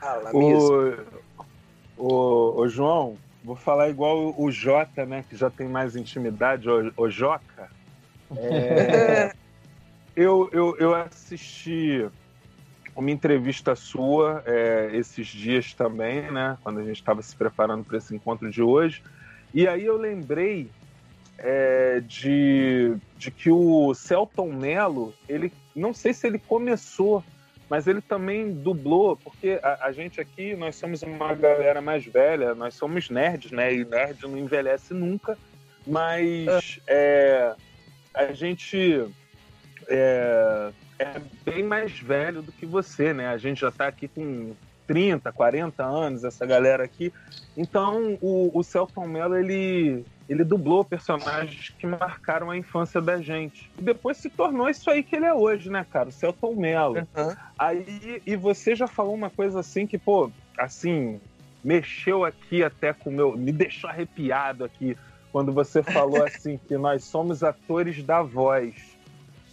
[0.00, 1.08] Fala mesmo.
[1.96, 5.24] O, o, o João, vou falar igual o, o Jota, né?
[5.28, 7.70] Que já tem mais intimidade, o, o Joca.
[8.36, 9.30] É,
[10.16, 12.06] eu, eu, eu assisti
[12.96, 16.56] uma entrevista sua é, esses dias também, né?
[16.62, 19.02] Quando a gente estava se preparando para esse encontro de hoje.
[19.52, 20.70] E aí eu lembrei
[21.38, 27.24] é, de, de que o Celton Mello, ele não sei se ele começou,
[27.68, 32.54] mas ele também dublou, porque a, a gente aqui, nós somos uma galera mais velha,
[32.54, 33.74] nós somos nerds, né?
[33.74, 35.36] E nerd não envelhece nunca,
[35.84, 37.54] mas é,
[38.12, 39.04] a gente
[39.88, 43.28] é, é bem mais velho do que você, né?
[43.28, 44.54] A gente já tá aqui com
[44.86, 47.12] 30, 40 anos, essa galera aqui.
[47.56, 53.70] Então, o, o Celton Mello, ele, ele dublou personagens que marcaram a infância da gente.
[53.78, 56.08] E depois se tornou isso aí que ele é hoje, né, cara?
[56.08, 57.06] O Celton Mello.
[57.16, 57.36] Aham.
[57.58, 61.20] Aí, e você já falou uma coisa assim que, pô, assim,
[61.62, 63.36] mexeu aqui até com o meu.
[63.36, 64.96] Me deixou arrepiado aqui
[65.32, 68.93] quando você falou assim que nós somos atores da voz.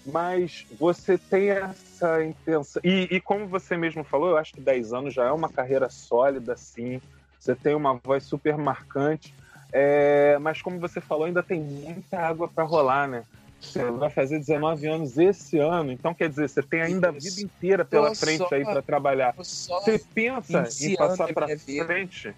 [0.06, 2.82] Mas você tem essa intenção.
[2.84, 5.88] E, e como você mesmo falou, eu acho que 10 anos já é uma carreira
[5.90, 7.00] sólida, sim.
[7.40, 9.34] Você tem uma voz super marcante.
[9.74, 13.24] É, mas como você falou, ainda tem muita água para rolar, né?
[13.60, 17.42] Você vai fazer 19 anos esse ano, então quer dizer, você tem ainda a vida
[17.42, 19.36] inteira pela frente só- aí para trabalhar.
[19.38, 21.48] Você pensa em passar para
[21.86, 22.36] frente?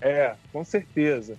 [0.00, 1.38] É, com certeza.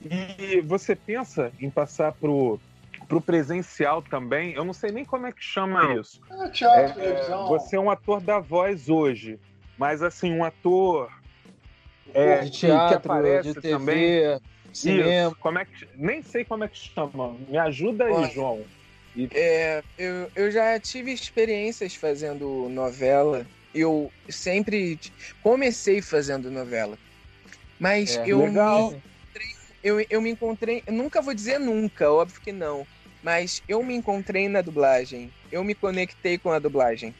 [0.00, 2.60] E você pensa em passar pro
[3.06, 4.54] pro presencial também?
[4.54, 6.20] Eu não sei nem como é que chama isso.
[6.30, 7.48] É, teatro, É, televisão.
[7.48, 9.38] você é um ator da voz hoje,
[9.78, 11.08] mas assim, um ator
[12.12, 14.20] é, de que- que teatro, aparece de também.
[14.22, 14.40] TV,
[14.72, 15.10] cinema.
[15.26, 15.36] Isso.
[15.40, 17.38] Como é que, nem sei como é que chama.
[17.38, 18.66] Me ajuda aí, Olha, João.
[19.32, 23.48] É, eu, eu já tive experiências fazendo novela.
[23.72, 24.98] Eu sempre
[25.40, 26.98] comecei fazendo novela.
[27.78, 28.90] Mas É, eu, legal.
[28.90, 29.02] Me,
[29.82, 30.82] eu, eu me encontrei.
[30.86, 32.86] eu nunca vou dizer nunca, óbvio que não.
[33.24, 35.34] Mas eu me encontrei na dublagem.
[35.50, 37.16] Eu me conectei com a dublagem.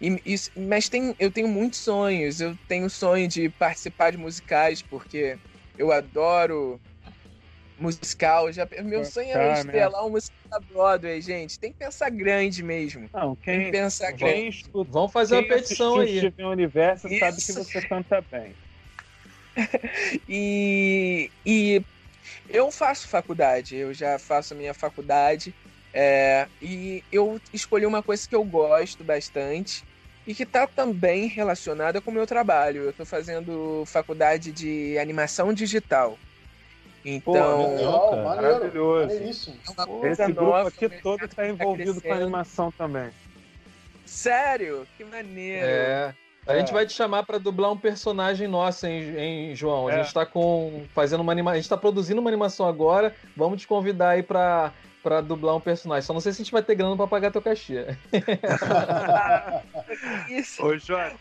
[0.00, 2.40] E, isso- mas tem, eu tenho muitos sonhos.
[2.40, 5.40] Eu tenho sonho de participar de musicais, porque
[5.78, 6.82] eu adoro
[7.78, 8.52] musical.
[8.52, 9.72] Já, meu sonho era Tá, né?
[9.72, 11.58] estrelar um musical da Broadway, gente.
[11.58, 13.10] Tem que pensar grande mesmo.
[13.12, 14.44] Não, Tem que quem, pensar grande.
[14.44, 16.30] quem escuta Vamos fazer uma quem petição assistiu aí.
[16.30, 17.52] Steven Universo sabe que Isso.
[17.52, 18.56] você canta bem.
[20.28, 21.84] E, e
[22.48, 25.54] eu faço faculdade, eu já faço a minha faculdade.
[25.92, 29.84] é, e eu escolhi uma coisa que eu gosto bastante
[30.26, 32.82] e que está também relacionada com o meu trabalho.
[32.84, 36.18] Eu estou fazendo faculdade de animação digital.
[37.04, 38.22] Então, Legal, cara.
[38.22, 38.54] maneiro.
[38.54, 39.06] Maravilhoso.
[39.14, 39.56] Maneiríssimo.
[40.02, 42.22] é Esse grupo nova, aqui todo está tá envolvido com crescendo.
[42.22, 43.10] animação também.
[44.04, 44.86] Sério?
[44.96, 45.66] Que maneiro.
[45.66, 46.14] É.
[46.46, 46.58] A É.
[46.58, 49.88] gente vai te chamar pra dublar um personagem nosso, hein, hein, João?
[49.88, 50.02] A É.
[50.02, 51.52] gente tá com fazendo uma anima...
[51.52, 53.14] a gente tá produzindo uma animação agora.
[53.36, 54.72] Vamos te convidar aí pra,
[55.02, 56.06] pra dublar um personagem.
[56.06, 57.86] Só não sei se a gente vai ter grana pra pagar teu cachê.
[60.28, 60.62] Isso.
[60.64, 61.16] Ô, Jota,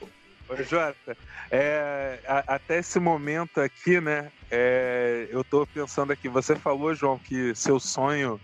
[0.50, 1.18] ô, Jota
[1.52, 4.30] é, a- até esse momento aqui, né?
[4.52, 8.40] é, eu tô pensando aqui, você falou, João, que seu sonho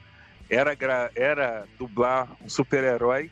[0.49, 0.75] era,
[1.15, 3.29] era dublar um super-herói.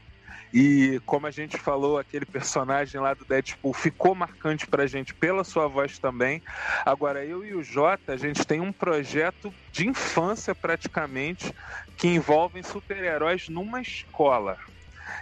[0.54, 5.44] E como a gente falou, aquele personagem lá do Deadpool ficou marcante pra gente pela
[5.44, 6.42] sua voz também.
[6.86, 11.54] Agora, eu e o Jota, a gente tem um projeto de infância praticamente
[11.98, 14.58] que envolve super-heróis numa escola.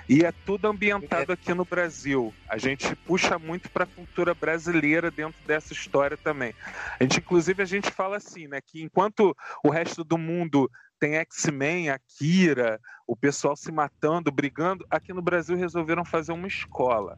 [0.10, 2.36] E é tudo ambientado aqui no Brasil.
[2.50, 6.54] A gente puxa muito para a cultura brasileira dentro dessa história também.
[7.00, 10.70] A gente, inclusive, a gente fala assim, né, que enquanto o resto do mundo
[11.06, 17.16] tem X-Men, Akira, o pessoal se matando, brigando, aqui no Brasil resolveram fazer uma escola.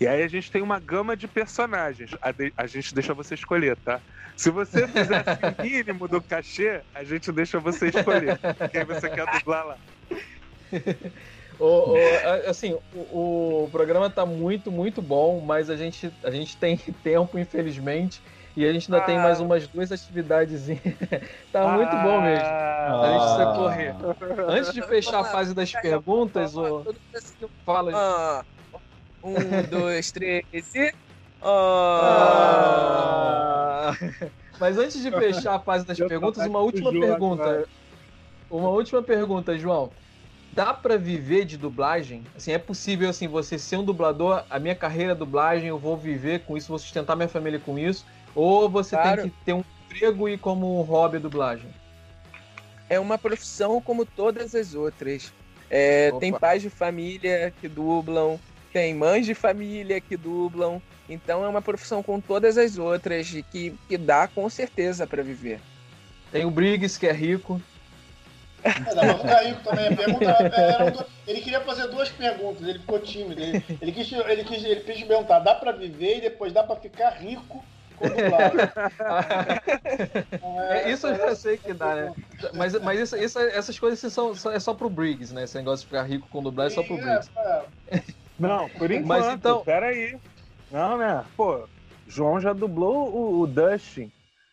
[0.00, 2.10] E aí a gente tem uma gama de personagens.
[2.20, 4.02] A, de- a gente deixa você escolher, tá?
[4.36, 8.40] Se você fizesse o mínimo do cachê, a gente deixa você escolher.
[8.72, 9.78] Quem você quer dublar lá.
[11.58, 11.66] O,
[12.14, 12.18] o-
[12.48, 17.38] assim, o, o programa tá muito, muito bom, mas a gente, a gente tem tempo,
[17.38, 18.22] infelizmente,
[18.56, 19.22] e a gente ainda tem Ah.
[19.22, 20.66] mais umas duas atividades.
[21.52, 22.44] tá muito bom mesmo.
[22.44, 23.54] Ah, A gente precisa Ah.
[23.54, 23.94] correr.
[24.48, 26.84] Antes de fechar a fase das perguntas, o...
[27.64, 27.92] Fala.
[27.94, 28.44] ah,
[29.22, 29.34] um,
[29.70, 30.44] dois, três
[30.74, 30.92] e.
[32.20, 33.92] Ah.
[33.92, 34.30] Ah.
[34.58, 37.64] Mas antes de fechar a fase das perguntas, uma última pergunta.
[38.50, 39.90] Uma última pergunta, João.
[40.52, 42.24] Dá pra viver de dublagem?
[42.36, 45.96] Assim, é possível assim você ser um dublador, a minha carreira é dublagem, eu vou
[45.96, 49.22] viver com isso, vou sustentar minha família com isso, ou você Claro.
[49.22, 51.68] tem que ter um emprego e como hobby a dublagem?
[52.88, 55.32] É uma profissão como todas as outras.
[55.68, 58.38] É, tem pais de família que dublam,
[58.72, 60.82] tem mães de família que dublam.
[61.08, 65.22] Então é uma profissão com todas as outras e que, que dá com certeza para
[65.22, 65.60] viver.
[66.32, 67.60] Tem o Briggs, que é rico.
[68.62, 69.86] É, dá pra ficar rico também.
[69.88, 70.24] A pergunta
[70.56, 73.40] era um do- ele queria fazer duas perguntas, ele ficou tímido.
[73.40, 76.76] Ele, ele quis, ele, quis, ele quis perguntar: dá pra viver e depois dá pra
[76.76, 77.64] ficar rico
[80.70, 82.12] É, isso eu já essa- sei que dá, né?
[82.54, 85.44] Mas, mas isso- isso- essas coisas são, são- é só pro Briggs, né?
[85.44, 87.30] Esse negócio de ficar rico com dublagem é só pro Briggs.
[87.36, 88.02] É, é.
[88.38, 89.06] Não, por enquanto.
[89.06, 90.18] Mas então- Peraí.
[90.70, 91.24] Não, né?
[91.36, 91.68] Pô,
[92.06, 94.10] João já dublou o, o Dustin.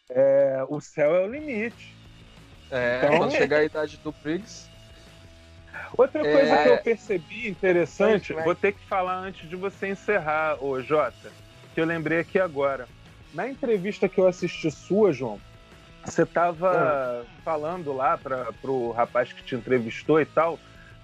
[0.09, 1.95] É, o céu é o limite.
[2.71, 4.67] É, Então- quando chegar a idade do Briggs.
[5.97, 6.31] Outra É.
[6.33, 11.31] coisa que eu percebi interessante, vou ter que falar antes de você encerrar, ô Jota,
[11.73, 12.87] que eu lembrei aqui agora.
[13.33, 15.39] Na entrevista que eu assisti sua, João,
[16.05, 20.57] você tava falando lá para pro rapaz que te entrevistou e tal,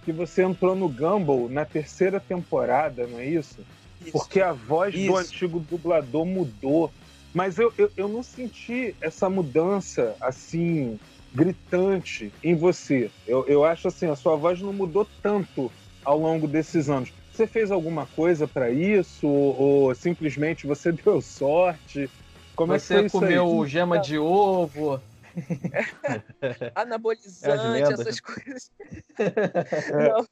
[0.04, 3.66] que você entrou no Gumball na terceira temporada, não é isso?
[4.12, 5.16] Porque a voz do Isso.
[5.16, 6.92] antigo dublador mudou.
[7.34, 11.00] Mas eu, eu, eu não senti essa mudança assim,
[11.34, 13.10] gritante em você.
[13.26, 15.72] Eu, eu acho assim, a sua voz não mudou tanto
[16.06, 17.12] ao longo desses anos.
[17.34, 19.28] Você fez alguma coisa para isso?
[19.28, 22.10] Ou, ou simplesmente você deu sorte?
[22.56, 23.70] Como é que Você comeu aí?
[23.70, 25.02] gema de ovo.
[26.76, 28.00] anabolizante, lendas.
[28.00, 28.72] essas coisas.
[29.92, 30.26] Não.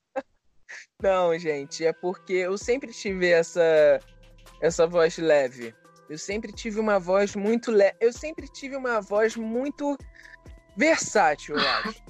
[1.02, 4.00] Não, gente, é porque eu sempre tive essa
[4.62, 5.74] essa voz leve.
[6.08, 7.96] Eu sempre tive uma voz muito leve.
[8.00, 9.98] Eu sempre tive uma voz muito
[10.78, 12.04] versátil, eu acho.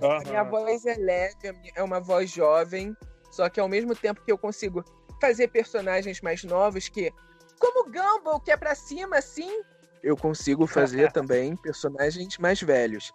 [0.00, 0.50] A minha Aham.
[0.50, 2.96] voz é leve, minha- é uma voz jovem,
[3.36, 4.82] só que ao mesmo tempo que eu consigo
[5.20, 7.12] fazer personagens mais novos que,
[7.58, 9.62] como Gumball, que é pra cima, assim,
[10.02, 13.12] eu consigo fazer também personagens mais velhos.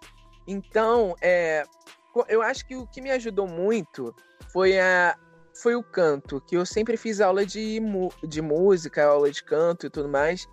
[0.47, 1.63] Então, é,
[2.27, 4.15] eu acho que o que me ajudou muito
[4.51, 5.17] foi a
[5.53, 7.79] foi o canto, que eu sempre fiz aula de,
[8.23, 10.47] de música, aula de canto e tudo mais,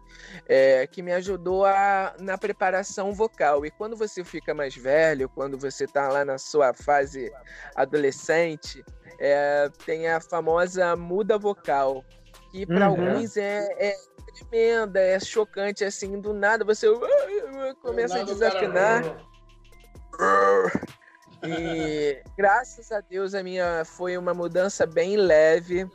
[0.46, 3.64] é, que me ajudou a, na preparação vocal.
[3.64, 7.32] E quando você fica mais velho, quando você tá lá na sua fase
[7.74, 8.84] adolescente,
[9.18, 12.04] é, tem a famosa muda vocal,
[12.50, 12.92] que para Uhum.
[12.92, 13.96] alguns é, é
[14.34, 16.86] tremenda, é chocante, assim, do nada você
[17.82, 19.02] começa a desafinar.
[21.42, 25.88] E graças a Deus a minha foi uma mudança bem leve,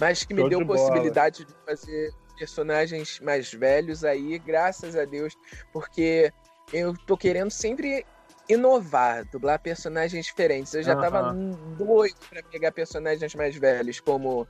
[0.00, 0.78] mas que me Show deu de bola.
[0.78, 5.34] possibilidade de fazer personagens mais velhos aí, graças a Deus,
[5.72, 6.32] porque
[6.72, 8.04] eu tô querendo sempre
[8.48, 10.74] inovar, dublar personagens diferentes.
[10.74, 11.32] Eu já tava
[11.76, 14.46] doido pra pegar personagens mais velhos, como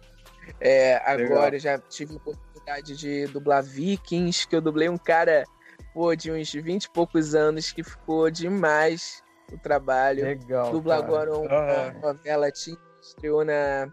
[0.61, 5.45] é, agora eu já tive a oportunidade de dublar Vikings, que eu dublei um cara
[5.93, 9.23] pô, de uns 20 e poucos anos que ficou demais
[9.53, 10.25] o trabalho.
[10.25, 10.71] Legal.
[10.71, 12.01] Dubla agora uma Aham.
[12.01, 13.91] novela teen, estreou na,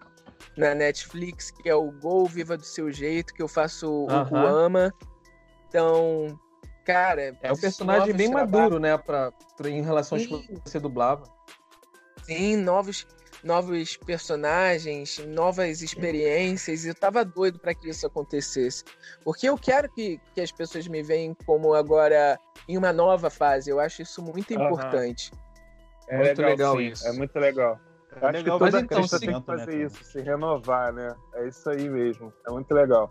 [0.58, 4.30] na Netflix, que é o Gol Viva do Seu Jeito, que eu faço o Aham.
[4.30, 4.94] Ruama.
[5.68, 6.40] Então,
[6.84, 7.38] cara.
[7.42, 8.98] É um esses personagem bem trabalhos- maduro, né?
[8.98, 10.42] Pra, pra- em relação aos Sim.
[10.42, 11.24] que você dublava.
[12.24, 13.06] Sim, novos,
[13.44, 16.86] novos personagens, novas experiências.
[16.86, 18.84] e Eu tava doido para que isso acontecesse.
[19.24, 23.70] Porque eu quero que, que as pessoas me veem como agora em uma nova fase.
[23.70, 25.32] Eu acho isso muito importante.
[26.08, 27.08] É Muito legal sim, isso.
[27.08, 27.80] É muito legal.
[28.22, 29.84] Eu acho legal que toda mas então, tem que né, fazer cara?
[29.84, 31.16] isso, se renovar, né?
[31.36, 32.32] É isso aí mesmo.
[32.48, 33.10] É muito legal.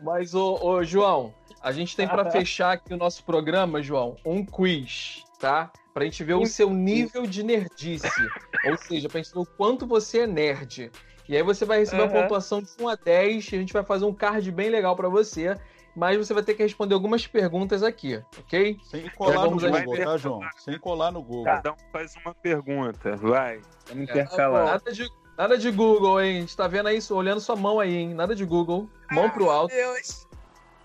[0.00, 4.44] Mas, ô, ô, João, a gente tem pra fechar aqui o nosso programa, João, um
[4.44, 5.70] quiz, tá?
[5.92, 8.30] Pra gente ver o seu nível de nerdice.
[8.64, 10.90] Ou seja, pra gente ver o quanto você é nerd.
[11.28, 12.22] E aí você vai receber uma Aham.
[12.22, 15.08] pontuação de 1 a 10 e a gente vai fazer um card bem legal pra
[15.08, 15.56] você.
[15.96, 18.78] Mas você vai ter que responder algumas perguntas aqui, ok?
[18.82, 20.40] Sem colar no Google, tá, João?
[20.58, 21.44] Sem colar no Google.
[21.44, 23.62] Cada um faz uma pergunta, vai.
[23.88, 24.66] Vamos intercalar.
[24.66, 26.38] Nada de, nada de Google, hein?
[26.38, 28.14] A gente tá vendo aí, olhando sua mão aí, hein?
[28.14, 28.88] Nada de Google.
[29.10, 29.74] Mão pro alto.
[29.74, 30.26] Deus!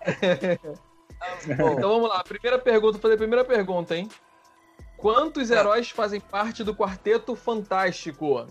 [1.46, 4.08] Então vamos lá, primeira pergunta, vou fazer a primeira pergunta, hein?
[4.96, 8.46] Quantos heróis fazem parte do Quarteto Fantástico?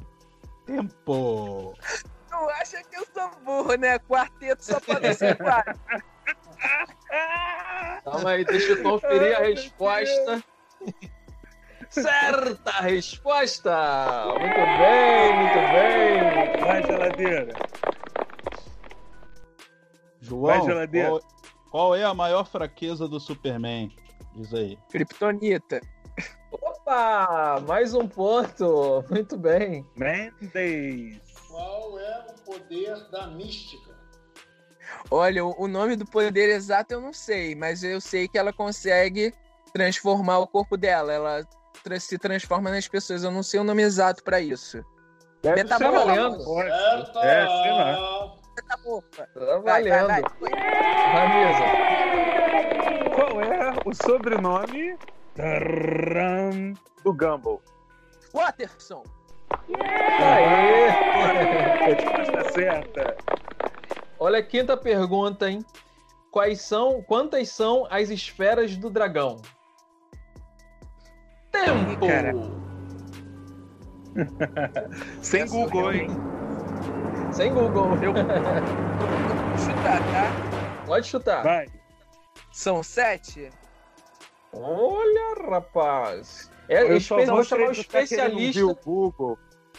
[0.66, 1.74] Tempo.
[2.30, 3.99] Tu acha que eu sou burro, né?
[3.99, 5.80] Quarteto só pode ser quatro.
[8.04, 10.43] Calma aí, deixa eu conferir a resposta.
[11.92, 14.26] Certa resposta!
[14.39, 16.64] Muito bem, muito bem.
[16.66, 17.54] Vai, geladeira.
[20.22, 21.10] João, Vai, geladeira.
[21.10, 21.22] qual,
[21.70, 23.94] qual é a maior fraqueza do Superman?
[24.36, 24.78] Diz aí.
[24.89, 25.82] Kryptonita.
[26.50, 29.04] Opa, mais um ponto.
[29.10, 29.86] Muito bem.
[29.98, 31.20] Mendes.
[31.50, 33.92] Qual é o poder da mística?
[35.10, 38.54] Olha, o o nome do poder exato eu não sei, mas eu sei que ela
[38.54, 39.34] consegue
[39.74, 41.12] transformar o corpo dela.
[41.12, 41.48] Ela
[41.84, 43.23] tra- se transforma nas pessoas.
[43.23, 44.84] Eu não sei o nome exato pra isso.
[45.41, 46.43] Deve Tá ser valendo.
[46.45, 47.19] valendo.
[47.19, 48.34] É, sei lá.
[48.67, 48.77] Tá.
[48.77, 48.77] Tá
[49.63, 50.07] Vai, vai, valendo.
[50.07, 50.21] vai.
[53.15, 54.97] Qual é o sobrenome
[57.03, 57.61] do Gumball?
[58.34, 59.03] Watterson.
[60.21, 60.89] Aê!
[61.93, 63.17] Resposta certa.
[64.19, 65.65] Olha a quinta pergunta, hein?
[66.32, 69.41] Quais são, quantas são as esferas do dragão?
[71.52, 72.08] Tempo!
[72.08, 72.34] Cara.
[75.22, 76.08] Sem Google, hein?
[77.32, 77.95] Sem Google.
[78.02, 78.14] Eu...
[78.14, 80.86] Vou chutar, tá?
[80.86, 81.43] Pode chutar.
[81.43, 81.66] Vai.
[82.52, 83.49] São sete?
[84.54, 86.49] Olha, rapaz.
[86.68, 88.60] É, Eu espe- só vou chamar o viu especialista.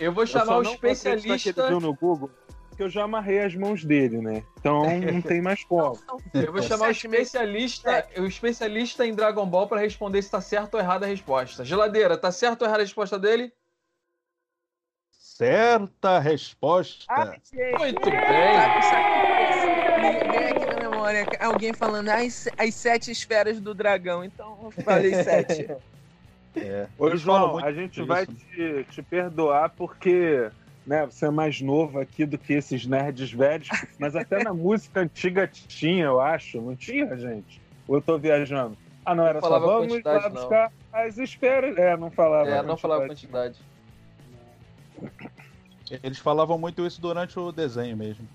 [0.01, 1.61] Eu vou Eu chamar o vou que especialista.
[1.61, 2.31] ele viu no Google,
[2.83, 4.43] porque eu já amarrei as mãos dele, né?
[4.59, 5.99] Então não tem mais como.
[6.35, 10.74] Eu vou chamar o especialista, o especialista em Dragon Ball para responder se tá certo
[10.74, 11.64] ou errada a resposta.
[11.64, 13.53] Geladeira, tá certo ou errada a resposta dele?
[15.11, 17.05] Certa resposta.
[17.09, 17.35] Ah.
[17.78, 18.55] Muito bem.
[18.83, 19.05] Sabe,
[20.01, 24.24] me vem aqui na memória alguém falando as, as sete esferas do dragão.
[24.24, 25.68] Então eu falei sete.
[26.55, 26.87] É.
[26.99, 30.51] Ô, João, a gente vai te, te perdoar porque
[30.87, 33.68] né, você é mais novo aqui do que esses nerds velhos,
[33.99, 36.61] mas até na música antiga tinha, eu acho.
[36.61, 37.61] Não tinha, gente?
[37.87, 38.76] Ou eu tô viajando?
[39.05, 40.37] Ah, não, era só falava vamos quantidade, lá não.
[40.37, 41.76] buscar as esferas.
[41.76, 42.49] É, não falava.
[42.49, 43.59] É, não falava quantidade.
[44.99, 46.01] quantidade.
[46.03, 48.26] Eles falavam muito isso durante o desenho mesmo.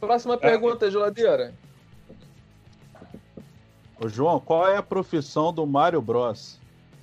[0.00, 1.54] Próxima pergunta, geladeira.
[4.02, 6.58] Ô, João, qual é a profissão do Mario Bros?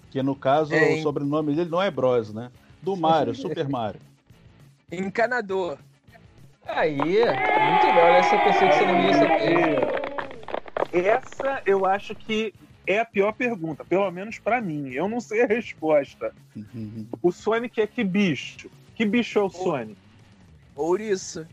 [0.09, 2.51] Que no caso É, o sobrenome dele não é Bros, né?
[2.81, 4.01] Do Mario, Super Mario.
[4.91, 5.77] Encanador.
[6.65, 7.17] Aí,
[7.57, 7.87] muito.
[7.97, 9.85] Olha essa pessoa que você não ia saber.
[10.93, 12.53] Essa eu acho que
[12.85, 14.91] é a pior pergunta, pelo menos pra mim.
[14.93, 16.33] Eu não sei a resposta.
[17.21, 18.69] O Sonic é que bicho?
[18.95, 19.97] Que bicho é o Sonic?
[20.75, 21.45] Ouriço.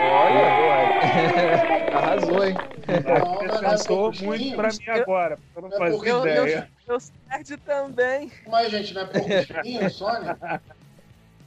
[0.00, 0.52] Olha,
[1.90, 2.60] arrasou, hein?
[2.86, 6.10] Não, não, não, Acrescentou não, muito não, pra mim agora, eu não É fazia porque
[6.10, 6.70] eu- ideia.
[6.86, 6.98] Eu
[7.30, 8.32] nerd também.
[8.46, 10.36] Mas, gente, não é pouco espinho, Sonic?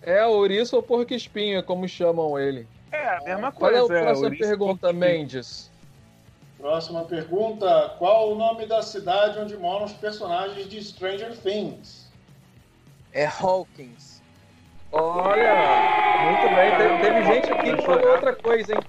[0.02, 2.68] É ouriço ou porco espinho, como chamam ele.
[2.92, 4.00] É, a mesma Qual é coisa.
[4.00, 4.94] a próxima Ouriço pergunta.
[4.94, 5.72] Mendes?
[6.58, 7.96] Próxima pergunta.
[8.00, 12.10] Qual o nome da cidade onde moram os personagens de Stranger Things?
[13.14, 14.22] É Hawkins.
[14.92, 15.56] Olha,
[16.26, 16.78] muito bem.
[16.78, 18.80] Teve, teve gente aqui que falou outra coisa, hein?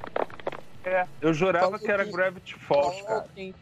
[0.84, 3.18] É, eu jurava Falou que era que- Gravity Falls, cara.
[3.20, 3.54] Hawkins.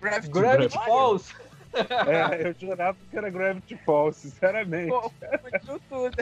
[0.00, 1.34] Gravity Gravity Falls.
[1.74, 4.88] É, eu jurava que era Gravity Falls, sinceramente.
[4.88, 5.12] pô,
[5.88, 6.16] tudo.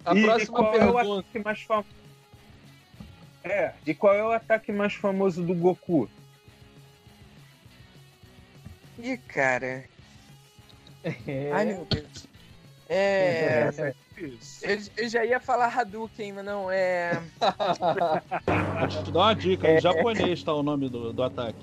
[0.04, 1.20] A E próxima qual é o pergunta.
[1.20, 1.88] ataque mais famoso?
[3.44, 6.08] É, e qual é o ataque mais famoso do Goku?
[8.98, 9.84] Ih, cara.
[11.04, 11.50] É.
[11.52, 12.26] Ai, meu Deus.
[12.88, 13.60] É.
[13.68, 13.94] Essa é
[14.26, 14.64] Isso.
[14.64, 17.20] Eu, eu já ia falar Hadouken, mas não, é.
[18.78, 21.58] Vou te dar uma dica, em japonês tá o nome do, do ataque.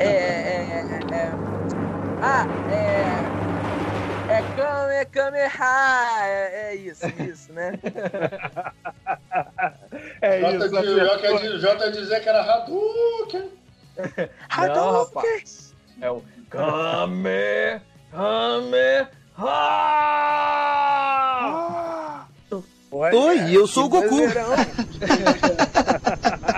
[0.00, 0.04] É.
[0.04, 1.32] é, é,
[2.22, 3.38] ah, é.
[4.28, 6.26] É Kame Kameha!
[6.26, 7.72] É, é isso, isso, né?
[10.20, 10.82] É Jota, isso.
[11.38, 13.50] de, Jota, dizer que era Hadouken.
[13.96, 15.14] Não, Hadouken!
[15.14, 15.74] rapaz.
[16.00, 19.08] É o Kame, Kame,
[22.90, 24.16] Olha, Oi, eu sou o Goku.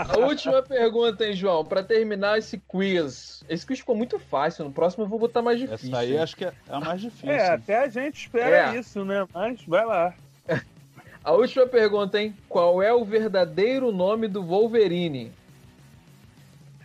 [0.08, 1.62] A última pergunta, hein, João?
[1.64, 3.44] Pra terminar esse quiz.
[3.48, 4.64] Esse quiz ficou muito fácil.
[4.64, 5.88] No próximo eu vou botar mais difícil.
[5.88, 7.30] Essa aí acho que é a mais difícil.
[7.30, 8.78] É, até a gente espera É.
[8.78, 9.26] isso, né?
[9.34, 10.14] Mas vai lá.
[11.22, 12.34] A última pergunta, hein?
[12.48, 15.30] Qual é o verdadeiro nome do Wolverine?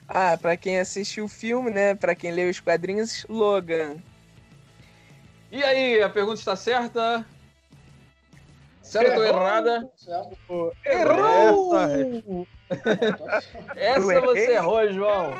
[0.09, 1.95] Ah, pra quem assistiu o filme, né?
[1.95, 3.95] Pra quem leu os quadrinhos, Logan.
[5.55, 7.25] E aí, a pergunta está certa?
[8.81, 9.89] Certa ou errada?
[9.95, 10.73] Certo?
[10.85, 12.45] Errou!
[13.73, 15.33] Essa você errou, João.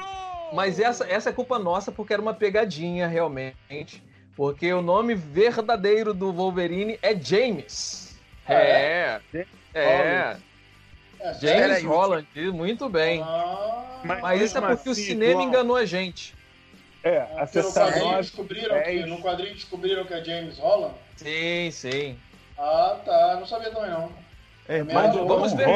[0.53, 4.01] Mas essa, essa é culpa nossa porque era uma pegadinha, realmente.
[4.37, 8.17] Porque o nome verdadeiro do Wolverine é James.
[8.47, 9.19] É.
[9.73, 10.37] É.
[11.19, 13.21] É, James Peraí, Holland, muito bem.
[13.21, 16.33] Ah, Mas- Mas isso é porque o assim, cinema enganou a gente.
[17.05, 18.25] É, no acessar nós.
[18.25, 20.95] descobriram que, no quadrinho descobriram que é James Holland.
[21.15, 22.19] Sim, sim.
[22.57, 23.37] Ah, tá.
[23.39, 24.11] Não sabia também, não.
[24.67, 25.67] É, Mas irmão, vamos ver.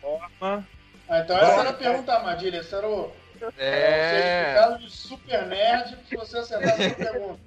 [0.00, 0.64] Forma.
[1.08, 2.58] Ah, então essa era a pergunta, Armadilha.
[2.58, 3.10] Esse era o,
[3.40, 3.42] É.
[3.42, 7.40] o certificado de super nerd se você acertasse essa pergunta.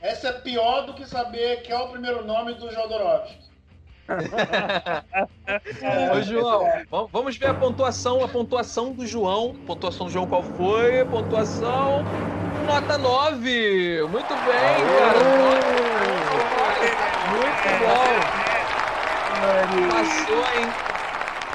[0.00, 3.38] Essa é pior do que saber que é o primeiro nome do Jodorowsky.
[6.12, 9.54] Ô, João, vam- vamos ver a pontuação, a pontuação do João.
[9.64, 11.04] Pontuação do João qual foi?
[11.04, 12.02] Pontuação
[12.62, 14.02] nota 9.
[14.10, 15.18] Muito bem, cara.
[17.30, 18.12] Muito bom.
[19.90, 20.66] Passou, hein?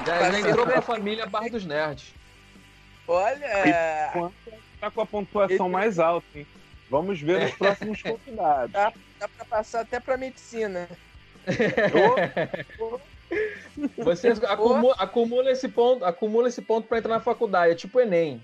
[0.06, 2.14] Já, já entrou pra família Bar dos Nerds.
[3.08, 4.32] Olha,
[4.80, 6.46] Tá com a pontuação mais alta, hein?
[6.90, 8.72] Vamos ver os próximos convidados.
[8.72, 8.94] dá
[9.28, 10.88] pra passar até pra medicina.
[13.98, 18.42] Você acumula, acumula esse ponto, acumula esse ponto para entrar na faculdade, é tipo Enem.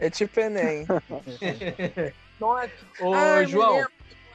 [0.00, 0.86] É tipo Enem.
[2.40, 2.70] Nossa.
[3.00, 3.86] Ô, Ah, eu me João,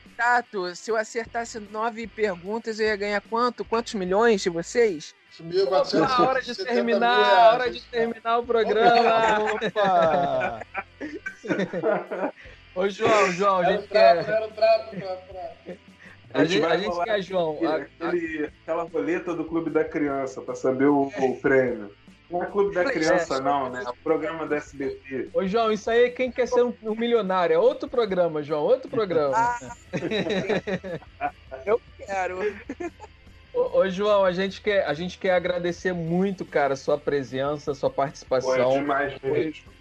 [0.03, 0.76] contato.
[0.76, 3.66] Se eu acertasse nove perguntas, eu ia ganhar quanto?
[3.66, 5.14] Quantos milhões de vocês?
[5.32, 9.38] Subiu Opa, 470 a hora de terminar, a hora de terminar o programa.
[9.53, 10.62] Opa!
[12.76, 14.34] Ô, João, João, a Era o gente trato, quer.
[14.34, 14.95] era o trato.
[14.95, 15.76] pra- pra-
[16.34, 17.57] A gente, a gente quer, João.
[17.66, 21.91] a- a- Aquele, aquela roleta do Clube da Criança pra saber o, o prêmio.
[22.30, 23.84] Não é Clube da Criança, não, né?
[23.86, 25.30] É o programa do SBT.
[25.34, 27.55] Ô, João, isso aí é quem quer ser um, um milionário.
[27.55, 29.36] É outro programa, João, outro programa.
[31.65, 32.39] Eu quero.
[33.51, 37.89] Ô, ô, João, a gente, quer, a gente quer agradecer muito, cara, sua presença, sua
[37.89, 38.73] é participação.
[38.73, 39.73] demais mesmo.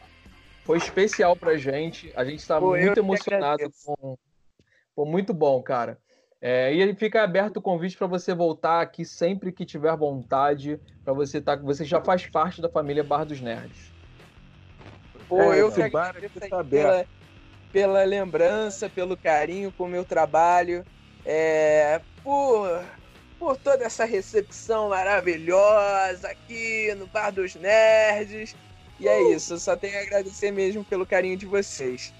[0.65, 2.13] Foi especial pra gente.
[2.17, 4.19] A gente Pô, eu muito emocionado com.
[4.95, 5.99] Pô, muito bom, cara.
[6.41, 11.13] É, e fica aberto o convite para você voltar aqui sempre que tiver vontade, para
[11.13, 11.57] você estar.
[11.57, 13.93] Você já faz parte da família Bar dos Nerds.
[15.29, 17.07] Pô, É, eu esse que bar aqui tá pela,
[17.73, 20.85] pela lembrança, pelo carinho com o meu trabalho,
[21.25, 22.85] é, por,
[23.39, 28.55] por toda essa recepção maravilhosa aqui no Bar dos Nerds.
[29.01, 32.13] E é isso, eu só tenho a agradecer mesmo pelo carinho de vocês.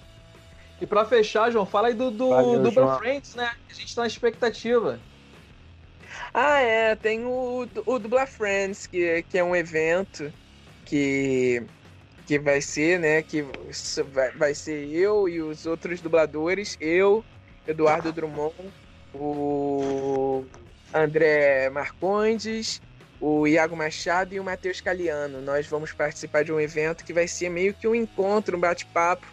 [0.81, 2.99] E para fechar, João, fala aí do, do Valeu, João.
[2.99, 3.51] Friends, né?
[3.69, 5.01] A gente tá na expectativa.
[6.33, 10.33] Ah, é, tem o, o Dubla Friends, que, que é um evento
[10.85, 11.63] que,
[12.27, 13.45] que vai ser, né, que
[14.13, 17.25] vai, vai ser eu e os outros dubladores, eu,
[17.67, 18.55] Eduardo Drummond,
[19.15, 20.45] o
[20.95, 22.81] André Marcondes,
[23.21, 25.41] o Iago Machado e o Matheus Caliano.
[25.41, 29.27] Nós vamos participar de um evento que vai ser meio que um encontro, um bate-papo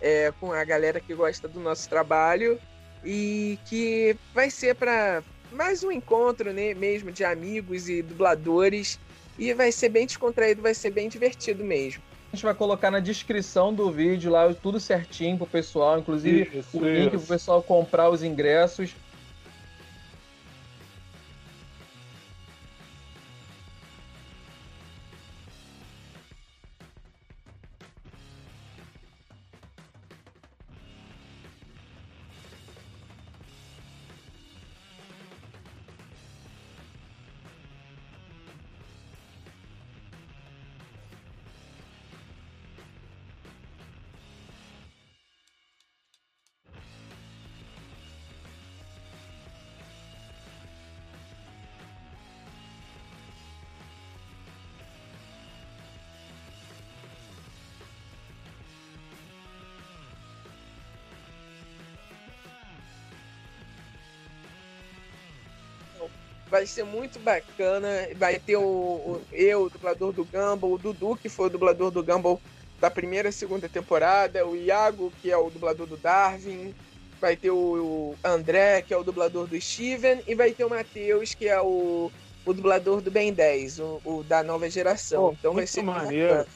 [0.00, 2.58] é, com a galera que gosta do nosso trabalho
[3.04, 5.22] e que vai ser para
[5.52, 8.98] mais um encontro né, mesmo de amigos e dubladores.
[9.38, 12.02] E vai ser bem descontraído, vai ser bem divertido mesmo.
[12.32, 16.78] A gente vai colocar na descrição do vídeo lá tudo certinho pro pessoal, inclusive Isso,
[16.78, 17.26] o link pro isso.
[17.26, 18.94] pessoal comprar os ingressos.
[66.60, 67.88] Vai ser muito bacana.
[68.16, 71.90] Vai ter o, o eu, o dublador do Gumball, o Dudu, que foi o dublador
[71.90, 72.38] do Gumball
[72.78, 76.74] da primeira e segunda temporada, o Iago, que é o dublador do Darwin,
[77.18, 81.32] vai ter o André, que é o dublador do Steven, e vai ter o Matheus,
[81.32, 82.12] que é o,
[82.44, 85.28] o dublador do Ben 10, o, o da nova geração.
[85.28, 86.46] Pô, então vai muito ser maneiro.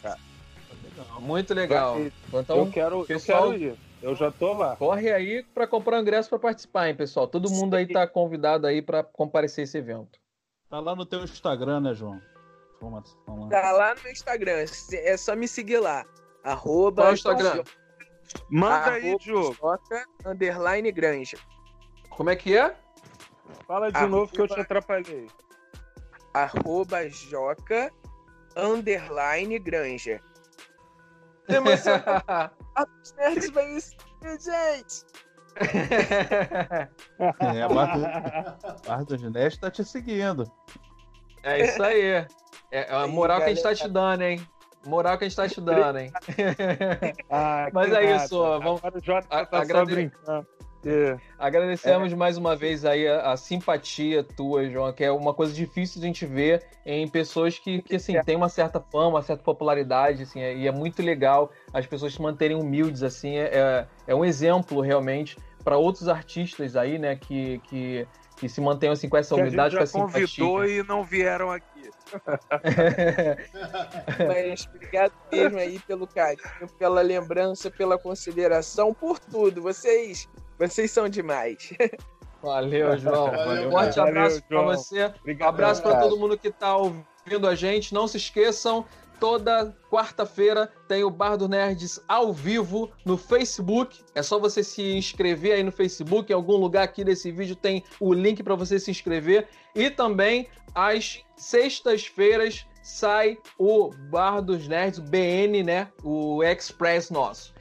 [1.20, 1.94] Muito legal.
[1.94, 3.74] Vai- Então, eu quero, pessoal- eu quero ir.
[4.04, 4.76] Eu já tô lá.
[4.76, 7.26] corre aí para comprar o ingresso para participar, hein, pessoal.
[7.26, 10.20] Todo mundo aí tá convidado aí para comparecer a esse evento.
[10.68, 12.20] Tá lá no teu Instagram, né, João?
[12.76, 13.48] Informação lá.
[13.48, 16.04] Tá lá no meu Instagram, é só me seguir lá.
[16.42, 17.64] Arroba Qual é o Instagram?
[18.50, 19.56] Manda aí, Diogo.
[20.26, 21.38] Underline Granja.
[22.10, 22.76] Como é que é?
[23.66, 25.28] Fala de Arroba- novo que eu te atrapalhei.
[26.34, 27.90] Arroba Joca,
[28.54, 30.20] underline Granja.
[33.02, 35.04] Os nerds vêm isso, gente!
[37.54, 40.50] É, a Barra, Barra dos Nerds tá te seguindo.
[41.44, 42.02] É isso aí.
[42.02, 42.26] É
[42.72, 44.48] é a Aí, moral que a gente tá te dando, hein?
[44.86, 46.12] Moral que a gente tá te dando, hein?
[47.30, 48.24] Ah, Mas é nada.
[48.24, 50.46] isso, ó, vamos- Agora o Jota a- tá só agrade- brincando.
[50.86, 51.16] É.
[51.38, 56.00] Agradecemos mais uma vez aí a, a simpatia tua, João, que é uma coisa difícil
[56.00, 59.42] de a gente ver em pessoas que, que assim, têm uma certa fama, uma certa
[59.42, 63.86] popularidade, assim, é- e é muito legal as pessoas se manterem humildes, assim, é, é-
[64.08, 68.06] é um exemplo realmente para outros artistas aí, né, que, que,
[68.36, 70.76] que se mantenham assim com essa Que a humildade, com já essa convidou simpatia.
[70.76, 71.90] e não vieram aqui.
[74.26, 79.62] Mas obrigado mesmo aí pelo carinho, pela lembrança, pela consideração, por tudo.
[79.62, 80.28] Vocês,
[80.58, 81.72] vocês são demais.
[82.42, 83.30] Valeu, João.
[83.30, 85.04] Valeu, Forte valeu, abraço para você.
[85.20, 85.48] Obrigado.
[85.48, 87.94] Abraço para todo mundo que está ouvindo a gente.
[87.94, 88.84] Não se esqueçam,
[89.18, 94.00] toda quarta-feira tem o Bar do Nerds ao vivo no Facebook.
[94.14, 96.30] É só você se inscrever aí no Facebook.
[96.30, 99.48] Em algum lugar aqui desse vídeo tem o link para você se inscrever.
[99.74, 105.88] E também às sextas-feiras sai o Bar dos Nerds, o BN, né?
[106.02, 107.53] O Express nosso.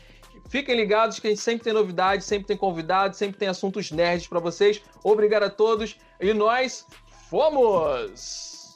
[0.53, 4.27] Fiquem ligados que a gente sempre tem novidades, sempre tem convidados, sempre tem assuntos nerds
[4.27, 4.83] para vocês.
[5.03, 6.85] Obrigado a todos e nós
[7.27, 8.75] fomos!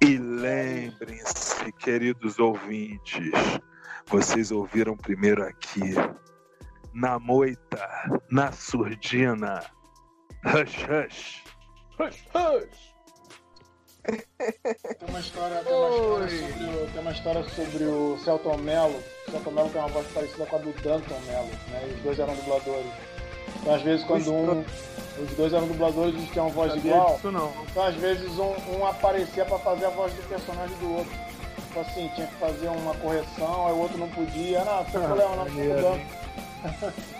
[0.00, 3.32] E lembrem-se, queridos ouvintes,
[4.06, 5.96] vocês ouviram primeiro aqui,
[6.94, 7.88] na moita,
[8.30, 9.64] na surdina.
[10.46, 11.44] Hush, hush.
[11.98, 12.89] Hush, hush.
[14.02, 19.02] Tem uma história, tem uma história, sobre, o, tem uma história sobre o Celton Mello.
[19.28, 21.88] O Celton Mello tem uma voz parecida com a do Danton Mello, né?
[21.88, 22.92] E os dois eram dubladores.
[23.60, 24.64] Então, às vezes, quando um.
[25.22, 27.14] Os dois eram dubladores, eles tinham uma voz Sabia igual.
[27.14, 27.52] disso não.
[27.70, 31.12] Então, às vezes, um, um aparecia pra fazer a voz do personagem do outro.
[31.66, 34.64] Tipo assim, tinha que fazer uma correção, aí o outro não podia.
[34.64, 36.00] Não, não tem problema, não, tô maneiro, mudando.
[36.64, 37.19] Eles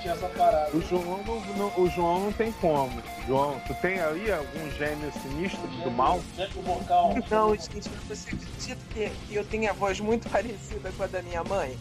[0.00, 0.76] tinham essa parada.
[0.76, 3.02] O João não, não- o João não tem como.
[3.26, 6.20] João, tu tem aí algum gênio sinistro do mal?
[6.36, 7.14] Sempre o vocal.
[7.30, 11.06] Não, gente, mas você acredita que, que eu tenho a voz muito parecida com a
[11.06, 11.76] da minha mãe?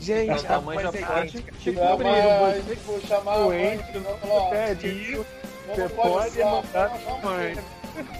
[0.00, 1.52] Gente, A a mãe já voz é pode idêntica.
[1.58, 2.06] te É, cobrir.
[2.42, 5.26] mas, tipo, chamar a mãe, Doente, não, não isso.
[5.66, 7.56] não Você pode mandar sua mãe.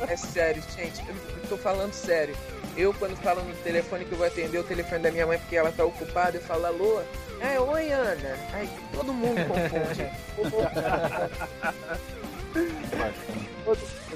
[0.08, 2.34] É sério, gente, eu tô falando sério.
[2.76, 5.56] Eu, quando falo no telefone que eu vou atender o telefone da minha mãe porque
[5.56, 7.00] ela tá ocupada, eu falo alô.
[7.40, 8.36] É, oi, Ana.
[8.52, 10.10] Ai, todo mundo confunde.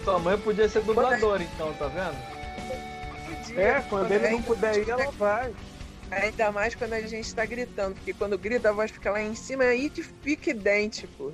[0.04, 2.16] Tua mãe podia ser dubladora, então, tá vendo?
[3.58, 5.52] É, quando ele não puder ir, ela vai.
[6.11, 9.34] Ainda mais quando a gente tá gritando, porque quando grita a voz fica lá em
[9.34, 9.90] cima aí
[10.22, 11.32] fica idêntico.